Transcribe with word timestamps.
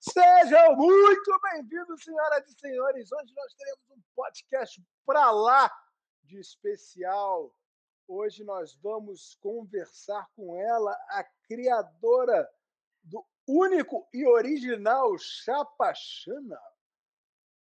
Sejam 0.00 0.76
muito 0.76 1.40
bem-vindos, 1.42 2.04
senhoras 2.04 2.48
e 2.48 2.56
senhores. 2.60 3.10
Hoje 3.10 3.34
nós 3.34 3.54
teremos 3.54 3.80
um 3.90 4.00
podcast 4.14 4.80
para 5.04 5.28
lá 5.32 5.68
de 6.22 6.38
especial. 6.38 7.52
Hoje 8.06 8.44
nós 8.44 8.78
vamos 8.80 9.36
conversar 9.40 10.24
com 10.36 10.56
ela, 10.56 10.92
a 11.08 11.24
criadora 11.48 12.48
do 13.02 13.26
único 13.44 14.08
e 14.14 14.24
original 14.24 15.18
Chapachana, 15.18 16.60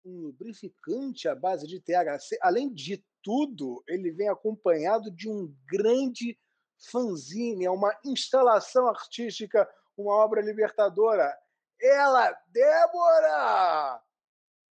um 0.05 0.21
lubrificante 0.21 1.27
à 1.27 1.33
base 1.33 1.65
de 1.65 1.79
THC. 1.79 2.37
Além 2.43 2.71
de 2.71 3.03
tudo, 3.23 3.83
ele 3.87 4.11
vem 4.11 4.29
acompanhado 4.29 5.09
de 5.09 5.27
um 5.27 5.51
grande 5.67 6.39
fanzine, 6.77 7.65
é 7.65 7.71
uma 7.71 7.97
instalação 8.05 8.87
artística, 8.87 9.67
uma 9.97 10.13
obra 10.13 10.39
libertadora 10.39 11.35
ela, 11.81 12.31
Débora! 12.47 14.01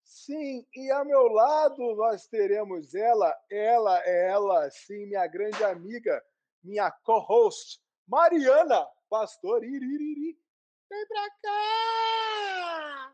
Sim, 0.04 0.66
e 0.76 0.92
ao 0.92 1.04
meu 1.04 1.28
lado 1.28 1.96
nós 1.96 2.28
teremos 2.28 2.94
ela, 2.94 3.36
ela, 3.52 3.98
ela, 4.08 4.70
sim, 4.70 5.08
minha 5.08 5.28
grande 5.28 5.64
amiga, 5.64 6.24
minha 6.64 6.92
co-host, 7.04 7.82
Mariana 8.08 8.88
Pastor 9.10 9.64
Iririri. 9.64 10.38
Vem 10.90 11.08
pra 11.08 11.30
cá! 11.42 13.14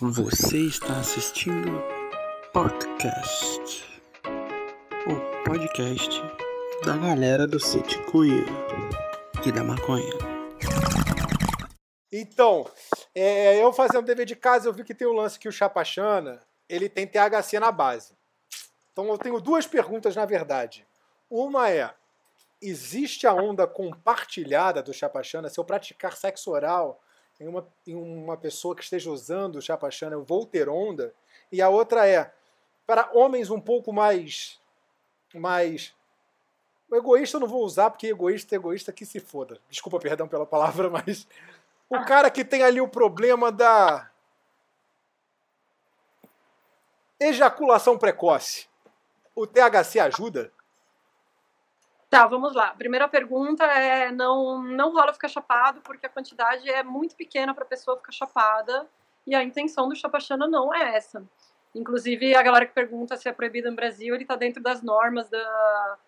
Você 0.00 0.58
está 0.66 1.00
assistindo 1.00 1.82
podcast. 2.52 3.86
O 5.06 5.44
podcast 5.48 6.45
da 6.84 6.96
galera 6.96 7.46
do 7.46 7.58
City 7.58 7.98
e 9.44 9.52
da 9.52 9.64
maconha. 9.64 10.12
Então, 12.12 12.68
é, 13.14 13.62
eu 13.62 13.72
fazendo 13.72 14.04
dever 14.04 14.26
de 14.26 14.36
casa, 14.36 14.68
eu 14.68 14.72
vi 14.72 14.84
que 14.84 14.94
tem 14.94 15.06
o 15.06 15.12
um 15.12 15.16
lance 15.16 15.38
que 15.38 15.48
o 15.48 15.52
Chapachana, 15.52 16.40
ele 16.68 16.88
tem 16.88 17.06
THC 17.06 17.58
na 17.60 17.72
base. 17.72 18.14
Então 18.92 19.06
eu 19.08 19.18
tenho 19.18 19.40
duas 19.40 19.66
perguntas, 19.66 20.16
na 20.16 20.24
verdade. 20.24 20.86
Uma 21.30 21.70
é, 21.70 21.92
existe 22.60 23.26
a 23.26 23.34
onda 23.34 23.66
compartilhada 23.66 24.82
do 24.82 24.92
Chapachana? 24.92 25.48
Se 25.48 25.58
eu 25.58 25.64
praticar 25.64 26.16
sexo 26.16 26.50
oral 26.50 27.00
em 27.38 27.46
uma, 27.46 27.68
em 27.86 27.94
uma 27.94 28.36
pessoa 28.36 28.74
que 28.74 28.82
esteja 28.82 29.10
usando 29.10 29.56
o 29.56 29.62
Chapachana, 29.62 30.14
eu 30.14 30.24
vou 30.24 30.46
ter 30.46 30.68
onda? 30.68 31.14
E 31.50 31.60
a 31.60 31.68
outra 31.68 32.08
é, 32.08 32.32
para 32.86 33.10
homens 33.12 33.50
um 33.50 33.60
pouco 33.60 33.92
mais 33.92 34.58
mais 35.34 35.95
o 36.90 36.96
egoísta 36.96 37.36
eu 37.36 37.40
não 37.40 37.48
vou 37.48 37.64
usar, 37.64 37.90
porque 37.90 38.06
egoísta 38.06 38.54
é 38.54 38.56
egoísta 38.56 38.92
que 38.92 39.04
se 39.04 39.18
foda. 39.18 39.60
Desculpa, 39.68 39.98
perdão 39.98 40.28
pela 40.28 40.46
palavra, 40.46 40.88
mas. 40.90 41.26
O 41.88 42.04
cara 42.04 42.30
que 42.30 42.44
tem 42.44 42.62
ali 42.62 42.80
o 42.80 42.88
problema 42.88 43.50
da. 43.50 44.10
Ejaculação 47.18 47.98
precoce. 47.98 48.68
O 49.34 49.46
THC 49.46 49.98
ajuda? 50.00 50.52
Tá, 52.08 52.26
vamos 52.26 52.54
lá. 52.54 52.74
Primeira 52.74 53.08
pergunta 53.08 53.64
é: 53.64 54.12
não, 54.12 54.62
não 54.62 54.92
rola 54.92 55.12
ficar 55.12 55.28
chapado, 55.28 55.80
porque 55.80 56.06
a 56.06 56.10
quantidade 56.10 56.68
é 56.68 56.82
muito 56.82 57.16
pequena 57.16 57.54
para 57.54 57.64
a 57.64 57.68
pessoa 57.68 57.96
ficar 57.96 58.12
chapada, 58.12 58.86
e 59.26 59.34
a 59.34 59.42
intenção 59.42 59.88
do 59.88 59.96
chapachana 59.96 60.46
não 60.46 60.72
é 60.72 60.96
essa. 60.96 61.24
Inclusive, 61.74 62.34
a 62.34 62.42
galera 62.42 62.64
que 62.64 62.72
pergunta 62.72 63.16
se 63.16 63.28
é 63.28 63.32
proibido 63.32 63.70
no 63.70 63.76
Brasil, 63.76 64.14
ele 64.14 64.24
está 64.24 64.36
dentro 64.36 64.62
das 64.62 64.82
normas 64.82 65.28
da, 65.28 65.98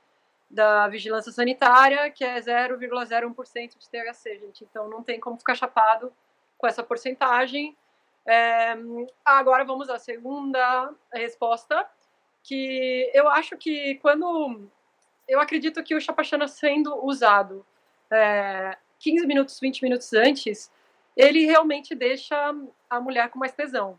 da 0.50 0.88
vigilância 0.88 1.30
sanitária, 1.30 2.10
que 2.10 2.24
é 2.24 2.40
0,01% 2.40 3.78
de 3.78 3.88
THC, 3.88 4.38
gente. 4.38 4.64
Então 4.64 4.88
não 4.88 5.02
tem 5.02 5.20
como 5.20 5.38
ficar 5.38 5.54
chapado 5.54 6.12
com 6.56 6.66
essa 6.66 6.82
porcentagem. 6.82 7.76
É, 8.26 8.76
agora 9.24 9.64
vamos 9.64 9.88
à 9.88 9.98
segunda 9.98 10.92
resposta, 11.12 11.86
que 12.42 13.10
eu 13.14 13.28
acho 13.28 13.56
que 13.56 13.96
quando 13.96 14.68
eu 15.26 15.40
acredito 15.40 15.82
que 15.82 15.94
o 15.94 16.00
chapachana 16.00 16.48
sendo 16.48 16.94
usado 17.04 17.64
é, 18.10 18.76
15 18.98 19.26
minutos, 19.26 19.60
20 19.60 19.82
minutos 19.82 20.12
antes, 20.12 20.72
ele 21.16 21.44
realmente 21.44 21.94
deixa 21.94 22.54
a 22.88 23.00
mulher 23.00 23.28
com 23.30 23.38
mais 23.38 23.52
tesão. 23.52 23.98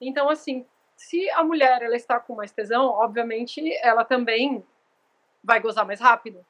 Então, 0.00 0.28
assim, 0.28 0.66
se 0.96 1.30
a 1.30 1.42
mulher 1.42 1.82
ela 1.82 1.96
está 1.96 2.20
com 2.20 2.34
mais 2.34 2.52
tesão, 2.52 2.86
obviamente 2.86 3.62
ela 3.82 4.04
também 4.04 4.64
vai 5.42 5.60
gozar 5.60 5.86
mais 5.86 6.00
rápido. 6.00 6.44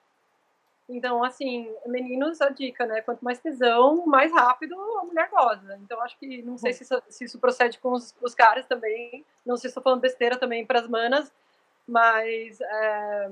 Então, 0.92 1.22
assim, 1.22 1.72
meninos, 1.86 2.40
a 2.40 2.48
dica, 2.48 2.84
né? 2.84 3.00
Quanto 3.00 3.24
mais 3.24 3.38
tesão, 3.38 4.04
mais 4.06 4.32
rápido 4.32 4.74
a 4.98 5.04
mulher 5.04 5.28
goza. 5.30 5.78
Então, 5.84 6.02
acho 6.02 6.18
que, 6.18 6.42
não 6.42 6.58
sei 6.58 6.72
se 6.72 6.82
isso, 6.82 7.02
se 7.08 7.24
isso 7.24 7.38
procede 7.38 7.78
com 7.78 7.92
os, 7.92 8.12
os, 8.20 8.34
caras 8.34 8.66
também, 8.66 9.24
não 9.46 9.56
sei 9.56 9.68
se 9.68 9.68
estou 9.68 9.82
falando 9.84 10.00
besteira 10.00 10.36
também 10.36 10.66
para 10.66 10.80
as 10.80 10.88
manas, 10.88 11.32
mas 11.86 12.60
é, 12.60 13.30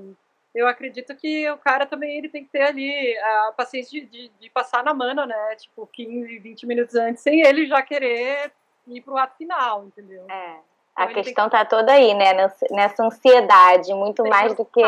eu 0.55 0.67
acredito 0.69 1.13
que 1.15 1.49
o 1.51 1.57
cara 1.57 1.85
também 1.85 2.17
ele 2.17 2.29
tem 2.29 2.45
que 2.45 2.49
ter 2.49 2.61
ali 2.61 3.17
a 3.17 3.53
paciência 3.55 3.99
de, 3.99 4.07
de, 4.07 4.29
de, 4.39 4.49
passar 4.49 4.81
na 4.81 4.93
mana, 4.93 5.25
né? 5.25 5.55
Tipo, 5.57 5.85
15, 5.85 6.39
20 6.39 6.65
minutos 6.65 6.95
antes, 6.95 7.21
sem 7.21 7.41
ele 7.41 7.67
já 7.67 7.81
querer 7.81 8.53
ir 8.87 9.01
pro 9.01 9.17
ato 9.17 9.35
final, 9.35 9.83
entendeu? 9.83 10.25
É. 10.31 10.59
A 10.95 11.03
então, 11.03 11.13
questão 11.13 11.45
que... 11.45 11.51
tá 11.51 11.65
toda 11.65 11.91
aí, 11.91 12.13
né? 12.13 12.33
Nessa 12.71 13.03
ansiedade, 13.03 13.93
muito 13.93 14.23
tem 14.23 14.31
mais 14.31 14.53
do 14.53 14.63
que 14.65 14.81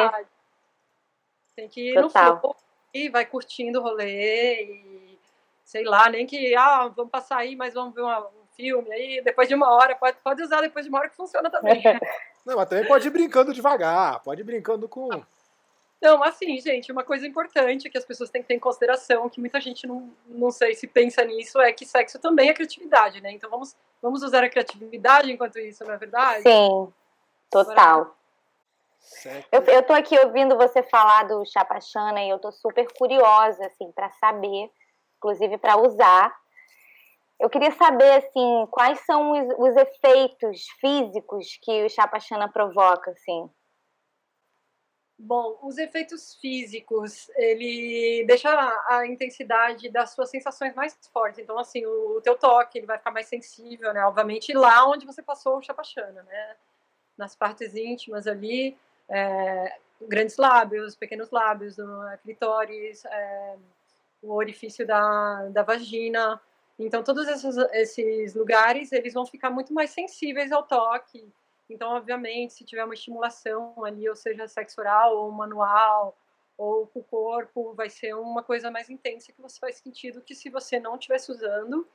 tem 1.62 1.70
que 1.70 1.92
ir 1.92 2.02
Total. 2.02 2.34
no 2.34 2.40
flow 2.40 2.56
e 2.94 3.10
vai 3.10 3.26
curtindo 3.26 3.80
o 3.80 3.84
rolê 3.84 4.64
e 4.64 5.20
sei 5.64 5.86
lá, 5.86 6.10
nem 6.10 6.26
que, 6.26 6.54
ah, 6.56 6.90
vamos 6.90 7.12
passar 7.12 7.38
aí, 7.38 7.56
mas 7.56 7.74
vamos 7.74 7.94
ver 7.94 8.02
uma, 8.02 8.20
um 8.28 8.46
filme 8.54 8.92
aí, 8.92 9.22
depois 9.24 9.48
de 9.48 9.56
uma 9.56 9.72
hora, 9.72 9.96
pode, 9.96 10.18
pode 10.22 10.44
usar 10.44 10.60
depois 10.60 10.84
de 10.84 10.90
uma 10.90 11.00
hora 11.00 11.10
que 11.10 11.16
funciona 11.16 11.50
também. 11.50 11.82
Não, 12.46 12.58
mas 12.58 12.68
também 12.68 12.86
pode 12.86 13.08
ir 13.08 13.12
brincando 13.12 13.54
devagar, 13.54 14.20
pode 14.22 14.42
ir 14.42 14.44
brincando 14.44 14.90
com. 14.90 15.08
Não, 16.02 16.24
assim, 16.24 16.60
gente, 16.60 16.92
uma 16.92 17.04
coisa 17.04 17.26
importante 17.28 17.90
que 17.90 17.98
as 17.98 18.04
pessoas 18.04 18.32
têm 18.32 18.42
que 18.42 18.48
ter 18.48 18.56
em 18.56 18.60
consideração, 18.60 19.30
que 19.30 19.40
muita 19.40 19.62
gente 19.62 19.86
não, 19.86 20.12
não 20.26 20.50
sei 20.50 20.74
se 20.74 20.88
pensa 20.88 21.24
nisso, 21.24 21.62
é 21.62 21.72
que 21.72 21.86
sexo 21.86 22.18
também 22.18 22.50
é 22.50 22.54
criatividade, 22.56 23.22
né? 23.22 23.32
Então 23.32 23.48
vamos, 23.48 23.76
vamos 24.02 24.24
usar 24.24 24.44
a 24.44 24.50
criatividade 24.50 25.32
enquanto 25.32 25.60
isso, 25.60 25.86
não 25.86 25.94
é 25.94 25.98
verdade? 25.98 26.42
Sim, 26.42 26.92
total. 27.52 28.00
Agora, 28.00 28.16
eu, 29.52 29.62
eu 29.64 29.84
tô 29.84 29.94
aqui 29.94 30.18
ouvindo 30.20 30.58
você 30.58 30.84
falar 30.84 31.24
do 31.24 31.46
Chapachana 31.46 32.24
e 32.24 32.30
eu 32.30 32.40
tô 32.40 32.52
super 32.52 32.88
curiosa, 32.94 33.66
assim, 33.66 33.92
para 33.92 34.10
saber, 34.12 34.72
inclusive 35.18 35.58
para 35.58 35.78
usar. 35.78 36.36
Eu 37.40 37.50
queria 37.50 37.72
saber, 37.72 38.12
assim, 38.14 38.68
quais 38.70 39.00
são 39.02 39.32
os, 39.32 39.56
os 39.58 39.76
efeitos 39.76 40.68
físicos 40.80 41.58
que 41.62 41.84
o 41.84 41.90
Chapachana 41.90 42.48
provoca, 42.48 43.12
assim. 43.12 43.50
Bom, 45.24 45.60
os 45.62 45.78
efeitos 45.78 46.36
físicos, 46.36 47.30
ele 47.36 48.24
deixa 48.26 48.50
a 48.90 49.06
intensidade 49.06 49.88
das 49.90 50.12
suas 50.12 50.30
sensações 50.32 50.74
mais 50.74 50.98
fortes. 51.14 51.40
Então, 51.40 51.60
assim, 51.60 51.86
o, 51.86 52.18
o 52.18 52.22
teu 52.22 52.36
toque, 52.36 52.80
ele 52.80 52.88
vai 52.88 52.98
ficar 52.98 53.12
mais 53.12 53.28
sensível, 53.28 53.94
né? 53.94 54.04
Obviamente, 54.06 54.52
lá 54.52 54.88
onde 54.88 55.06
você 55.06 55.22
passou 55.22 55.58
o 55.58 55.62
chapachana, 55.62 56.24
né? 56.24 56.56
Nas 57.16 57.36
partes 57.36 57.76
íntimas 57.76 58.26
ali, 58.26 58.76
é, 59.12 59.78
grandes 60.08 60.38
lábios, 60.38 60.96
pequenos 60.96 61.30
lábios, 61.30 61.78
no 61.78 62.18
clitóris, 62.24 63.04
é, 63.06 63.58
o 64.22 64.34
orifício 64.34 64.88
da, 64.88 65.50
da 65.50 65.64
vagina. 65.64 66.42
Então, 66.80 67.04
todos 67.04 67.28
esses, 67.28 67.58
esses 67.74 68.34
lugares, 68.34 68.92
eles 68.92 69.14
vão 69.14 69.26
ficar 69.26 69.50
muito 69.50 69.74
mais 69.74 69.92
sensíveis 69.92 70.52
ao 70.52 70.64
toque. 70.64 71.32
Então, 71.70 71.92
obviamente, 71.92 72.54
se 72.54 72.66
tiver 72.66 72.84
uma 72.84 72.94
estimulação 72.94 73.74
ali, 73.84 74.10
ou 74.10 74.16
seja, 74.16 74.48
sexo 74.48 74.80
oral 74.82 75.16
ou 75.16 75.32
manual, 75.32 76.18
ou 76.58 76.88
com 76.88 77.00
o 77.00 77.04
corpo, 77.04 77.74
vai 77.74 77.90
ser 77.90 78.14
uma 78.16 78.44
coisa 78.44 78.72
mais 78.72 78.90
intensa 78.90 79.32
que 79.32 79.42
você 79.42 79.60
faz 79.60 79.78
sentido 79.78 80.22
que 80.22 80.36
se 80.36 80.50
você 80.50 80.80
não 80.80 80.96
estivesse 80.96 81.32
usando. 81.32 81.88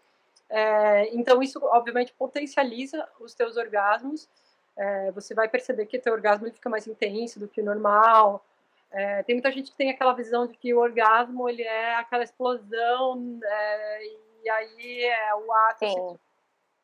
É, 0.48 1.14
então, 1.14 1.42
isso, 1.42 1.58
obviamente, 1.62 2.14
potencializa 2.14 3.08
os 3.18 3.34
teus 3.34 3.56
orgasmos 3.56 4.28
é, 4.76 5.10
você 5.12 5.34
vai 5.34 5.48
perceber 5.48 5.86
que 5.86 5.98
teu 5.98 6.12
orgasmo 6.12 6.46
ele 6.46 6.54
fica 6.54 6.68
mais 6.68 6.86
intenso 6.86 7.40
do 7.40 7.48
que 7.48 7.60
o 7.60 7.64
normal. 7.64 8.44
É, 8.90 9.22
tem 9.22 9.34
muita 9.34 9.50
gente 9.50 9.70
que 9.70 9.76
tem 9.76 9.90
aquela 9.90 10.12
visão 10.12 10.46
de 10.46 10.56
que 10.56 10.72
o 10.72 10.78
orgasmo 10.78 11.48
ele 11.48 11.62
é 11.62 11.94
aquela 11.96 12.22
explosão 12.22 13.40
é, 13.42 14.06
e 14.44 14.48
aí 14.48 15.04
é 15.04 15.34
o 15.34 15.52
ato 15.52 15.84
assim, 15.84 16.18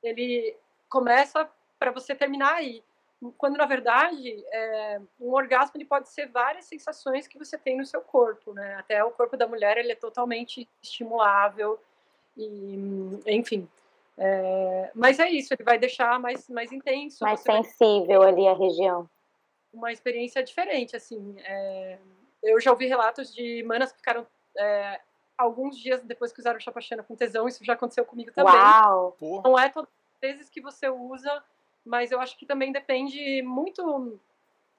ele 0.03 0.57
começa 0.89 1.49
para 1.79 1.91
você 1.91 2.15
terminar 2.15 2.55
aí. 2.55 2.83
Quando 3.39 3.57
na 3.57 3.67
verdade 3.67 4.45
é, 4.51 5.01
um 5.21 5.33
orgasmo 5.33 5.77
ele 5.77 5.85
pode 5.85 6.09
ser 6.09 6.27
várias 6.27 6.65
sensações 6.65 7.29
que 7.29 7.39
você 7.39 7.57
tem 7.57 7.77
no 7.77 7.87
seu 7.87 8.01
corpo 8.01 8.53
né? 8.53 8.75
Até 8.75 9.05
o 9.05 9.13
corpo 9.13 9.37
da 9.37 9.47
mulher 9.47 9.79
ele 9.79 9.93
é 9.93 9.97
totalmente 9.97 10.69
estimulável 10.83 11.79
e 12.37 13.21
enfim 13.27 13.69
é, 14.19 14.91
mas 14.95 15.19
é 15.19 15.29
isso, 15.31 15.53
ele 15.55 15.65
vai 15.65 15.79
deixar 15.79 16.19
mais, 16.21 16.49
mais 16.49 16.73
intenso. 16.73 17.25
Mais 17.25 17.41
sensível 17.41 18.21
vai... 18.21 18.29
ali 18.29 18.47
a 18.47 18.55
região. 18.55 19.09
Uma 19.73 19.93
experiência 19.93 20.43
diferente, 20.43 20.95
assim. 20.97 21.37
É... 21.41 21.99
Eu 22.43 22.61
já 22.61 22.71
ouvi 22.71 22.87
relatos 22.87 23.33
de 23.33 23.63
manas 23.63 23.93
que 23.93 23.99
ficaram 23.99 24.27
é, 24.59 25.01
alguns 25.39 25.79
dias 25.79 26.03
depois 26.03 26.33
que 26.33 26.41
usaram 26.41 26.59
chapachana 26.61 27.03
com 27.03 27.17
tesão, 27.17 27.47
isso 27.47 27.65
já 27.65 27.75
aconteceu 27.75 28.05
comigo 28.05 28.33
também. 28.33 28.55
Uau! 28.55 29.17
Não 29.45 29.59
é 29.59 29.69
todas 29.69 29.89
as 30.15 30.21
vezes 30.21 30.49
que 30.49 30.61
você 30.61 30.89
usa, 30.89 31.43
mas 31.85 32.11
eu 32.11 32.21
acho 32.21 32.37
que 32.37 32.45
também 32.45 32.73
depende 32.73 33.43
muito 33.43 34.19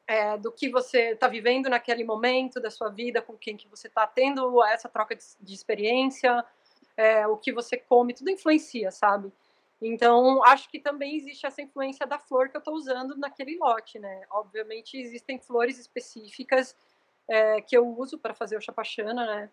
é, 0.07 0.37
do 0.37 0.51
que 0.51 0.69
você 0.69 1.11
está 1.11 1.27
vivendo 1.27 1.69
naquele 1.69 2.03
momento 2.03 2.59
da 2.59 2.69
sua 2.69 2.89
vida, 2.89 3.21
com 3.21 3.37
quem 3.37 3.55
que 3.55 3.67
você 3.67 3.87
está 3.87 4.05
tendo 4.05 4.63
essa 4.63 4.89
troca 4.89 5.15
de, 5.15 5.23
de 5.39 5.53
experiência, 5.53 6.43
é, 6.95 7.27
o 7.27 7.37
que 7.37 7.51
você 7.51 7.77
come, 7.77 8.13
tudo 8.13 8.29
influencia, 8.29 8.91
sabe? 8.91 9.31
Então, 9.81 10.43
acho 10.45 10.69
que 10.69 10.79
também 10.79 11.17
existe 11.17 11.45
essa 11.45 11.61
influência 11.61 12.07
da 12.07 12.17
flor 12.17 12.49
que 12.49 12.55
eu 12.55 12.59
estou 12.59 12.73
usando 12.73 13.17
naquele 13.17 13.57
lote, 13.57 13.99
né? 13.99 14.23
Obviamente, 14.29 14.97
existem 14.97 15.39
flores 15.39 15.77
específicas 15.77 16.75
é, 17.27 17.61
que 17.61 17.75
eu 17.75 17.85
uso 17.85 18.17
para 18.17 18.33
fazer 18.33 18.57
o 18.57 18.61
chapachana, 18.61 19.25
né? 19.25 19.49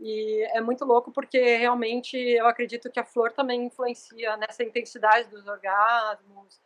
E 0.00 0.42
é 0.52 0.60
muito 0.60 0.84
louco 0.84 1.10
porque 1.10 1.56
realmente 1.56 2.16
eu 2.16 2.46
acredito 2.46 2.90
que 2.90 3.00
a 3.00 3.04
flor 3.04 3.32
também 3.32 3.66
influencia 3.66 4.36
nessa 4.36 4.62
intensidade 4.62 5.28
dos 5.28 5.46
orgasmos 5.46 6.60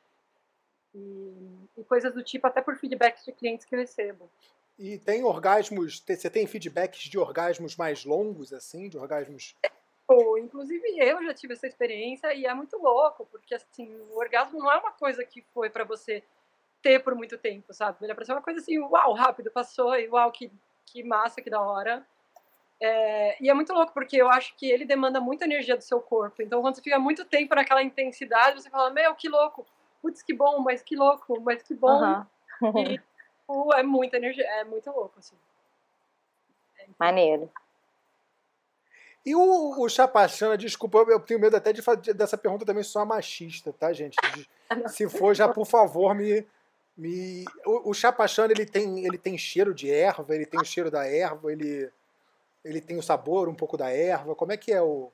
e, 0.95 1.69
e 1.79 1.85
coisas 1.85 2.13
do 2.13 2.23
tipo, 2.23 2.47
até 2.47 2.61
por 2.61 2.77
feedbacks 2.77 3.25
de 3.25 3.33
clientes 3.33 3.65
que 3.65 3.75
eu 3.75 3.79
recebo. 3.79 4.31
E 4.79 4.99
tem 4.99 5.23
orgasmos, 5.25 6.03
você 6.07 6.29
tem 6.29 6.47
feedbacks 6.47 7.03
de 7.03 7.19
orgasmos 7.19 7.77
mais 7.77 8.05
longos, 8.05 8.53
assim, 8.53 8.89
de 8.89 8.99
orgasmos 8.99 9.55
inclusive 10.39 10.83
eu 10.99 11.23
já 11.25 11.35
tive 11.35 11.55
essa 11.55 11.67
experiência 11.67 12.33
e 12.35 12.47
é 12.47 12.55
muito 12.55 12.77
louco, 12.79 13.27
porque 13.31 13.55
assim, 13.55 13.95
o 14.11 14.19
orgasmo 14.19 14.59
não 14.59 14.71
é 14.71 14.79
uma 14.79 14.93
coisa 14.93 15.25
que 15.25 15.43
foi 15.55 15.71
para 15.71 15.85
você 15.85 16.23
ter 16.83 17.03
por 17.03 17.15
muito 17.15 17.39
tempo, 17.39 17.73
sabe? 17.73 17.99
Ele 18.03 18.13
é 18.13 18.15
pra 18.15 18.25
ser 18.25 18.33
uma 18.33 18.43
coisa 18.43 18.61
assim, 18.61 18.79
uau, 18.79 19.13
rápido, 19.13 19.51
passou, 19.51 19.95
e 19.95 20.09
uau, 20.09 20.31
que, 20.33 20.51
que 20.87 21.03
massa, 21.03 21.41
que 21.41 21.49
da 21.49 21.61
hora. 21.61 22.05
É, 22.81 23.37
e 23.41 23.49
é 23.49 23.55
muito 23.55 23.73
louco, 23.73 23.93
porque 23.95 24.17
eu 24.17 24.29
acho 24.29 24.57
que 24.57 24.69
ele 24.69 24.85
demanda 24.85 25.21
muita 25.21 25.45
energia 25.45 25.77
do 25.77 25.83
seu 25.83 26.01
corpo. 26.01 26.43
Então, 26.43 26.61
quando 26.61 26.75
você 26.75 26.83
fica 26.83 26.99
muito 26.99 27.25
tempo 27.25 27.55
naquela 27.55 27.83
intensidade, 27.83 28.61
você 28.61 28.69
fala, 28.69 28.91
meu, 28.91 29.15
que 29.15 29.29
louco, 29.29 29.65
putz, 30.03 30.23
que 30.23 30.35
bom, 30.35 30.59
mas 30.59 30.83
que 30.83 30.97
louco, 30.97 31.41
mas 31.41 31.63
que 31.63 31.75
bom. 31.75 32.27
Uhum. 32.61 32.79
e 32.79 32.99
tipo, 32.99 33.73
é 33.75 33.83
muita 33.85 34.17
energia, 34.17 34.45
é 34.45 34.65
muito 34.65 34.91
louco, 34.91 35.19
assim. 35.19 35.37
É 36.79 36.87
Maneiro. 36.99 37.49
E 39.25 39.35
o, 39.37 39.81
o 39.81 39.89
Chapachana, 39.89 40.59
desculpa, 40.59 40.99
eu 41.09 41.21
tenho 41.21 41.39
medo 41.39 41.57
até 41.57 41.73
de 41.73 41.81
fazer 41.81 42.13
dessa 42.13 42.37
pergunta 42.37 42.67
também 42.67 42.83
sou 42.83 43.05
machista, 43.07 43.73
tá, 43.73 43.93
gente? 43.93 44.17
Se 44.89 45.09
for, 45.09 45.35
já 45.35 45.49
por 45.49 45.65
favor, 45.65 46.15
me. 46.15 46.45
me... 46.97 47.45
O, 47.65 47.91
o 47.91 47.95
Chapachana 47.95 48.53
ele 48.53 48.67
tem, 48.67 49.07
ele 49.07 49.17
tem 49.17 49.39
cheiro 49.39 49.73
de 49.73 49.91
erva, 49.91 50.35
ele 50.35 50.47
tem 50.47 50.61
o 50.61 50.65
cheiro 50.65 50.91
da 50.91 51.07
erva, 51.07 51.53
ele, 51.53 51.89
ele 52.65 52.81
tem 52.81 52.99
o 52.99 53.03
sabor 53.03 53.49
um 53.49 53.55
pouco 53.55 53.77
da 53.77 53.91
erva. 53.91 54.35
Como 54.35 54.51
é 54.51 54.57
que 54.57 54.73
é 54.73 54.83
o. 54.83 55.13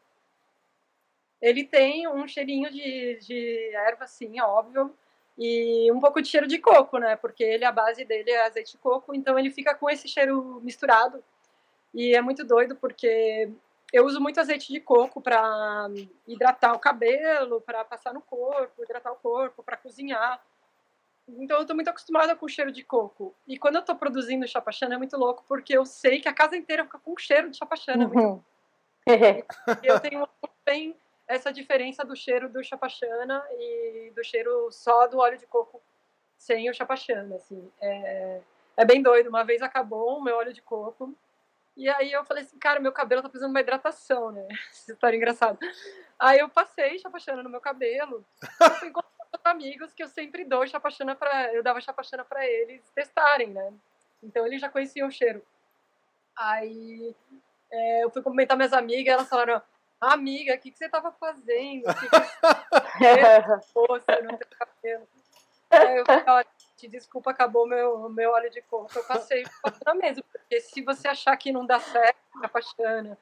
Ele 1.40 1.62
tem 1.62 2.08
um 2.08 2.26
cheirinho 2.26 2.70
de, 2.72 3.18
de 3.20 3.70
erva, 3.74 4.06
sim, 4.06 4.40
óbvio. 4.40 4.92
E 5.36 5.92
um 5.92 6.00
pouco 6.00 6.20
de 6.20 6.28
cheiro 6.28 6.48
de 6.48 6.58
coco, 6.58 6.98
né? 6.98 7.14
Porque 7.14 7.44
ele, 7.44 7.64
a 7.64 7.70
base 7.70 8.04
dele 8.04 8.30
é 8.30 8.44
azeite 8.44 8.72
de 8.72 8.78
coco, 8.78 9.14
então 9.14 9.38
ele 9.38 9.50
fica 9.50 9.74
com 9.74 9.88
esse 9.88 10.08
cheiro 10.08 10.60
misturado. 10.64 11.22
E 11.94 12.14
é 12.14 12.20
muito 12.20 12.44
doido 12.44 12.74
porque 12.74 13.48
eu 13.92 14.04
uso 14.04 14.20
muito 14.20 14.38
azeite 14.38 14.72
de 14.72 14.80
coco 14.80 15.20
para 15.20 15.88
hidratar 16.26 16.74
o 16.74 16.78
cabelo, 16.78 17.60
para 17.60 17.84
passar 17.84 18.12
no 18.12 18.20
corpo, 18.20 18.82
hidratar 18.82 19.12
o 19.12 19.16
corpo, 19.16 19.62
para 19.62 19.76
cozinhar. 19.76 20.42
Então 21.26 21.58
eu 21.58 21.62
estou 21.62 21.76
muito 21.76 21.88
acostumada 21.88 22.34
com 22.36 22.46
o 22.46 22.48
cheiro 22.48 22.70
de 22.70 22.82
coco. 22.82 23.34
E 23.46 23.58
quando 23.58 23.76
eu 23.76 23.80
estou 23.80 23.96
produzindo 23.96 24.46
chapachana 24.46 24.94
é 24.94 24.98
muito 24.98 25.16
louco, 25.16 25.44
porque 25.48 25.76
eu 25.76 25.84
sei 25.84 26.20
que 26.20 26.28
a 26.28 26.32
casa 26.32 26.56
inteira 26.56 26.84
fica 26.84 26.98
com 26.98 27.16
cheiro 27.16 27.50
de 27.50 27.56
chapachana. 27.56 28.04
É 28.04 28.06
uhum. 28.06 28.42
eu 29.82 30.00
tenho 30.00 30.28
bem 30.64 30.94
essa 31.26 31.52
diferença 31.52 32.04
do 32.04 32.16
cheiro 32.16 32.48
do 32.48 32.62
chapachana 32.62 33.44
e 33.52 34.12
do 34.14 34.24
cheiro 34.24 34.70
só 34.70 35.06
do 35.06 35.18
óleo 35.18 35.38
de 35.38 35.46
coco 35.46 35.80
sem 36.36 36.70
o 36.70 36.74
chapachana, 36.74 37.36
assim. 37.36 37.70
É, 37.80 38.40
é 38.76 38.84
bem 38.84 39.02
doido. 39.02 39.28
Uma 39.28 39.44
vez 39.44 39.60
acabou 39.60 40.18
o 40.18 40.22
meu 40.22 40.36
óleo 40.36 40.52
de 40.52 40.62
coco 40.62 41.14
e 41.78 41.88
aí 41.88 42.10
eu 42.10 42.24
falei 42.24 42.42
assim, 42.42 42.58
cara, 42.58 42.80
meu 42.80 42.90
cabelo 42.90 43.22
tá 43.22 43.28
precisando 43.28 43.50
de 43.50 43.54
uma 43.54 43.60
hidratação, 43.60 44.32
né? 44.32 44.48
Essa 44.72 44.92
história 44.92 45.16
engraçada. 45.16 45.56
Aí 46.18 46.40
eu 46.40 46.48
passei 46.48 46.98
chapachana 46.98 47.40
no 47.40 47.48
meu 47.48 47.60
cabelo. 47.60 48.26
Eu 48.60 48.70
fui 48.72 48.90
com 48.90 49.00
amigos 49.44 49.94
que 49.94 50.02
eu 50.02 50.08
sempre 50.08 50.44
dou 50.44 50.66
chapachana 50.66 51.14
para 51.14 51.54
eu 51.54 51.62
dava 51.62 51.80
chapachana 51.80 52.24
para 52.24 52.44
eles 52.44 52.82
testarem, 52.90 53.50
né? 53.50 53.72
Então 54.20 54.44
eles 54.44 54.60
já 54.60 54.68
conheciam 54.68 55.06
o 55.06 55.12
cheiro. 55.12 55.40
Aí 56.36 57.14
é, 57.70 58.04
eu 58.04 58.10
fui 58.10 58.22
cumprimentar 58.22 58.56
minhas 58.56 58.72
amigas, 58.72 59.14
elas 59.14 59.28
falaram: 59.28 59.62
"Amiga, 60.00 60.54
o 60.54 60.58
que, 60.58 60.72
que 60.72 60.78
você 60.78 60.88
tava 60.88 61.12
fazendo? 61.12 61.84
Que 61.94 62.08
que 62.08 62.16
você 63.86 64.20
não 64.22 64.36
tem 64.36 64.48
cabelo?" 64.58 65.08
Aí 65.70 65.98
eu 65.98 66.04
falei, 66.04 66.46
desculpa, 66.86 67.30
acabou 67.30 67.66
meu, 67.66 68.08
meu 68.10 68.30
óleo 68.30 68.50
de 68.50 68.62
coco. 68.62 68.90
Eu 68.94 69.04
passei 69.04 69.42
na 69.84 69.94
mesa, 69.94 70.22
porque 70.30 70.60
se 70.60 70.82
você 70.82 71.08
achar 71.08 71.36
que 71.36 71.50
não 71.50 71.66
dá 71.66 71.80
certo, 71.80 72.18
a 72.42 72.48
pachana, 72.48 73.18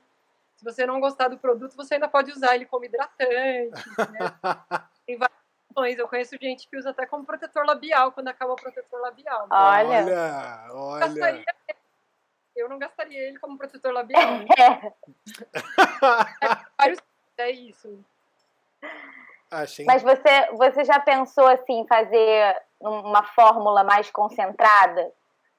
se 0.56 0.64
você 0.64 0.84
não 0.84 1.00
gostar 1.00 1.28
do 1.28 1.38
produto, 1.38 1.76
você 1.76 1.94
ainda 1.94 2.08
pode 2.08 2.32
usar 2.32 2.54
ele 2.54 2.66
como 2.66 2.84
hidratante. 2.84 3.18
Né? 3.28 3.72
Tem 5.06 5.16
várias 5.16 5.38
opções. 5.70 5.98
Eu 5.98 6.08
conheço 6.08 6.36
gente 6.40 6.68
que 6.68 6.76
usa 6.76 6.90
até 6.90 7.06
como 7.06 7.24
protetor 7.24 7.64
labial 7.64 8.12
quando 8.12 8.28
acaba 8.28 8.52
o 8.52 8.56
protetor 8.56 9.00
labial. 9.00 9.42
Né? 9.42 9.56
Olha, 9.56 10.66
olha. 10.72 11.44
Eu 12.54 12.70
não 12.70 12.78
gastaria 12.78 13.28
ele 13.28 13.38
como 13.38 13.58
protetor 13.58 13.92
labial. 13.92 14.38
Né? 14.38 14.46
é, 17.38 17.42
é 17.42 17.50
isso. 17.50 18.02
Achei. 19.50 19.84
Mas 19.84 20.02
você, 20.02 20.46
você 20.52 20.84
já 20.84 20.98
pensou 20.98 21.46
assim, 21.46 21.86
fazer 21.86 22.56
uma 22.80 23.22
fórmula 23.22 23.82
mais 23.82 24.10
concentrada, 24.10 25.12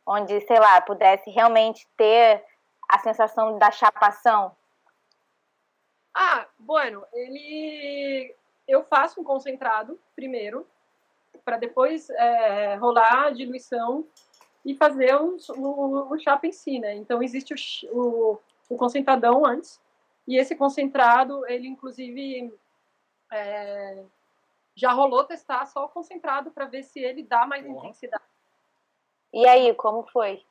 onde, 0.05 0.39
sei 0.41 0.59
lá, 0.59 0.79
pudesse 0.81 1.29
realmente 1.29 1.87
ter 1.97 2.43
a 2.89 2.99
sensação 2.99 3.57
da 3.57 3.71
chapação? 3.71 4.55
Ah, 6.15 6.47
bueno, 6.57 7.05
ele 7.13 8.35
eu 8.67 8.83
faço 8.83 9.21
um 9.21 9.23
concentrado 9.23 9.99
primeiro, 10.15 10.67
para 11.45 11.57
depois 11.57 12.09
é, 12.09 12.75
rolar 12.75 13.27
a 13.27 13.31
diluição 13.31 14.05
e 14.65 14.75
fazer 14.75 15.15
o, 15.15 15.37
o, 16.11 16.19
chapa 16.19 16.47
em 16.47 16.51
si, 16.51 16.77
né? 16.79 16.93
Então 16.95 17.23
existe 17.23 17.53
o, 17.53 17.57
o, 17.93 18.39
o 18.69 18.77
concentradão 18.77 19.45
antes, 19.45 19.79
e 20.27 20.37
esse 20.37 20.55
concentrado, 20.55 21.47
ele 21.47 21.67
inclusive 21.67 22.53
é, 23.31 24.03
já 24.77 24.93
rolou 24.93 25.23
testar 25.23 25.65
só 25.65 25.85
o 25.85 25.89
concentrado 25.89 26.51
para 26.51 26.65
ver 26.65 26.83
se 26.83 26.99
ele 26.99 27.23
dá 27.23 27.47
mais 27.47 27.65
uhum. 27.65 27.79
intensidade. 27.79 28.23
E 29.33 29.45
aí, 29.47 29.73
como 29.73 30.03
foi? 30.03 30.45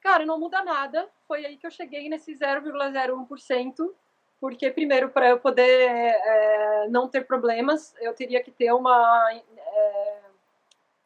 Cara, 0.00 0.24
não 0.24 0.40
muda 0.40 0.64
nada. 0.64 1.06
Foi 1.28 1.44
aí 1.44 1.58
que 1.58 1.66
eu 1.66 1.70
cheguei 1.70 2.08
nesse 2.08 2.32
0,01%, 2.32 3.94
porque 4.40 4.70
primeiro 4.70 5.10
para 5.10 5.28
eu 5.28 5.38
poder 5.38 5.90
é, 5.90 6.88
não 6.88 7.06
ter 7.06 7.26
problemas, 7.26 7.94
eu 8.00 8.14
teria 8.14 8.42
que 8.42 8.50
ter 8.50 8.72
uma 8.72 9.30
é, 9.34 10.20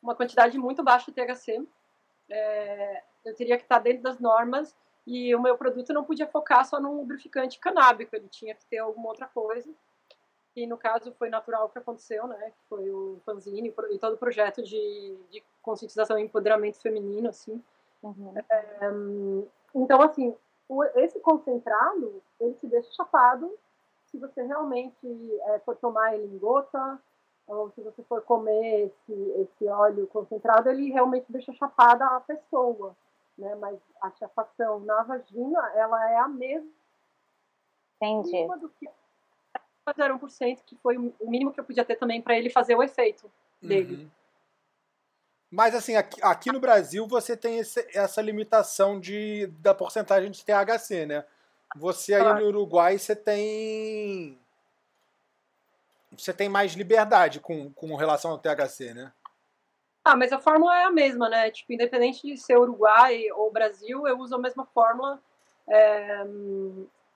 uma 0.01 0.15
quantidade 0.15 0.57
muito 0.57 0.85
baixa 0.85 1.11
de 1.11 1.21
THC. 1.21 1.67
É, 2.31 3.03
eu 3.25 3.35
teria 3.35 3.57
que 3.57 3.65
estar 3.65 3.81
dentro 3.81 4.05
das 4.05 4.21
normas 4.21 4.77
e 5.05 5.35
o 5.35 5.43
meu 5.43 5.59
produto 5.59 5.93
não 5.93 6.05
podia 6.05 6.27
focar 6.29 6.65
só 6.65 6.81
num 6.81 6.99
lubrificante 6.99 7.59
canábico, 7.59 8.15
ele 8.15 8.29
tinha 8.29 8.55
que 8.55 8.65
ter 8.67 8.79
alguma 8.79 9.09
outra 9.09 9.27
coisa 9.27 9.69
que 10.57 10.67
no 10.67 10.79
caso 10.79 11.13
foi 11.19 11.29
natural 11.29 11.69
que 11.69 11.79
aconteceu, 11.79 12.27
né? 12.27 12.51
Foi 12.67 12.89
o 12.89 13.21
fanzine 13.27 13.75
e 13.91 13.99
todo 13.99 14.15
o 14.15 14.19
projeto 14.19 14.63
de, 14.63 15.15
de 15.31 15.45
conscientização 15.61 16.19
e 16.19 16.23
empoderamento 16.23 16.81
feminino, 16.81 17.29
assim. 17.29 17.63
Uhum. 18.03 18.33
É, 18.39 18.91
então, 19.75 20.01
assim, 20.01 20.35
o, 20.67 20.83
esse 20.99 21.21
concentrado, 21.21 22.23
ele 22.41 22.55
te 22.55 22.67
deixa 22.69 22.91
chapado 22.93 23.53
se 24.07 24.17
você 24.17 24.43
realmente 24.45 25.07
é, 25.49 25.59
for 25.59 25.77
tomar 25.77 26.15
ele 26.15 26.25
em 26.25 26.39
gota, 26.39 26.99
ou 27.47 27.71
se 27.73 27.83
você 27.83 28.03
for 28.05 28.23
comer 28.23 28.87
esse, 28.87 29.31
esse 29.43 29.69
óleo 29.69 30.07
concentrado, 30.07 30.71
ele 30.71 30.91
realmente 30.91 31.31
deixa 31.31 31.53
chapada 31.53 32.07
a 32.07 32.21
pessoa, 32.21 32.97
né? 33.37 33.55
Mas 33.57 33.79
a 34.01 34.11
chapação 34.13 34.81
na 34.81 35.03
vagina, 35.03 35.71
ela 35.75 36.11
é 36.11 36.17
a 36.17 36.29
mesma 36.29 36.71
Entendi. 38.01 38.47
do 38.59 38.71
que 38.71 38.89
0,1%, 39.93 40.59
que 40.65 40.77
foi 40.77 40.97
o 40.97 41.31
mínimo 41.31 41.53
que 41.53 41.61
eu 41.61 41.65
podia 41.65 41.85
ter 41.85 41.97
também 41.97 42.21
para 42.21 42.37
ele 42.37 42.51
fazer 42.51 42.75
o 42.75 42.83
efeito 42.83 43.31
dele. 43.63 43.95
Uhum. 43.97 44.11
Mas 45.51 45.75
assim, 45.75 45.97
aqui, 45.97 46.21
aqui, 46.23 46.53
no 46.53 46.61
Brasil 46.61 47.07
você 47.07 47.37
tem 47.37 47.59
esse, 47.59 47.87
essa 47.95 48.21
limitação 48.21 48.99
de, 48.99 49.47
da 49.59 49.75
porcentagem 49.75 50.31
de 50.31 50.45
THC, 50.45 51.07
né? 51.07 51.25
Você 51.77 52.15
aí 52.15 52.23
no 52.23 52.47
Uruguai 52.47 52.99
você 52.99 53.15
tem. 53.15 54.39
Você 56.17 56.33
tem 56.33 56.49
mais 56.49 56.73
liberdade 56.73 57.41
com, 57.41 57.73
com 57.73 57.95
relação 57.95 58.31
ao 58.31 58.39
THC, 58.39 58.95
né? 58.95 59.13
Ah, 60.05 60.17
mas 60.17 60.33
a 60.33 60.39
fórmula 60.39 60.79
é 60.79 60.85
a 60.85 60.91
mesma, 60.91 61.29
né? 61.29 61.51
Tipo, 61.51 61.73
independente 61.73 62.23
de 62.23 62.37
ser 62.37 62.57
Uruguai 62.57 63.31
ou 63.33 63.51
Brasil, 63.51 64.07
eu 64.07 64.19
uso 64.19 64.35
a 64.37 64.39
mesma 64.39 64.65
fórmula, 64.67 65.21
é, 65.69 66.25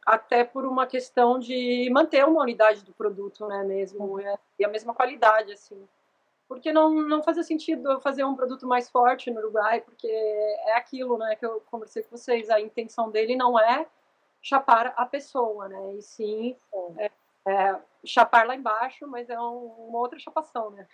até 0.04 0.44
por 0.44 0.64
uma 0.64 0.86
questão 0.86 1.38
de 1.38 1.88
manter 1.92 2.24
uma 2.24 2.42
unidade 2.42 2.84
do 2.84 2.92
produto, 2.92 3.46
né? 3.46 3.62
Mesmo, 3.64 4.20
é, 4.20 4.38
e 4.58 4.64
a 4.64 4.68
mesma 4.68 4.94
qualidade, 4.94 5.52
assim. 5.52 5.86
Porque 6.48 6.72
não, 6.72 6.90
não 6.90 7.22
fazia 7.22 7.44
sentido 7.44 8.00
fazer 8.00 8.24
um 8.24 8.34
produto 8.34 8.66
mais 8.66 8.90
forte 8.90 9.30
no 9.30 9.38
Uruguai, 9.38 9.80
porque 9.80 10.08
é 10.08 10.74
aquilo, 10.76 11.16
né? 11.18 11.36
Que 11.36 11.46
eu 11.46 11.62
conversei 11.70 12.02
com 12.02 12.16
vocês, 12.16 12.50
a 12.50 12.60
intenção 12.60 13.10
dele 13.10 13.36
não 13.36 13.58
é 13.58 13.86
chapar 14.42 14.92
a 14.96 15.06
pessoa, 15.06 15.68
né? 15.68 15.94
E 15.94 16.02
sim 16.02 16.56
é, 16.96 17.10
é, 17.46 17.80
chapar 18.04 18.46
lá 18.46 18.56
embaixo, 18.56 19.06
mas 19.06 19.28
é 19.30 19.38
um, 19.38 19.66
uma 19.88 19.98
outra 19.98 20.18
chapação, 20.18 20.70
né? 20.70 20.86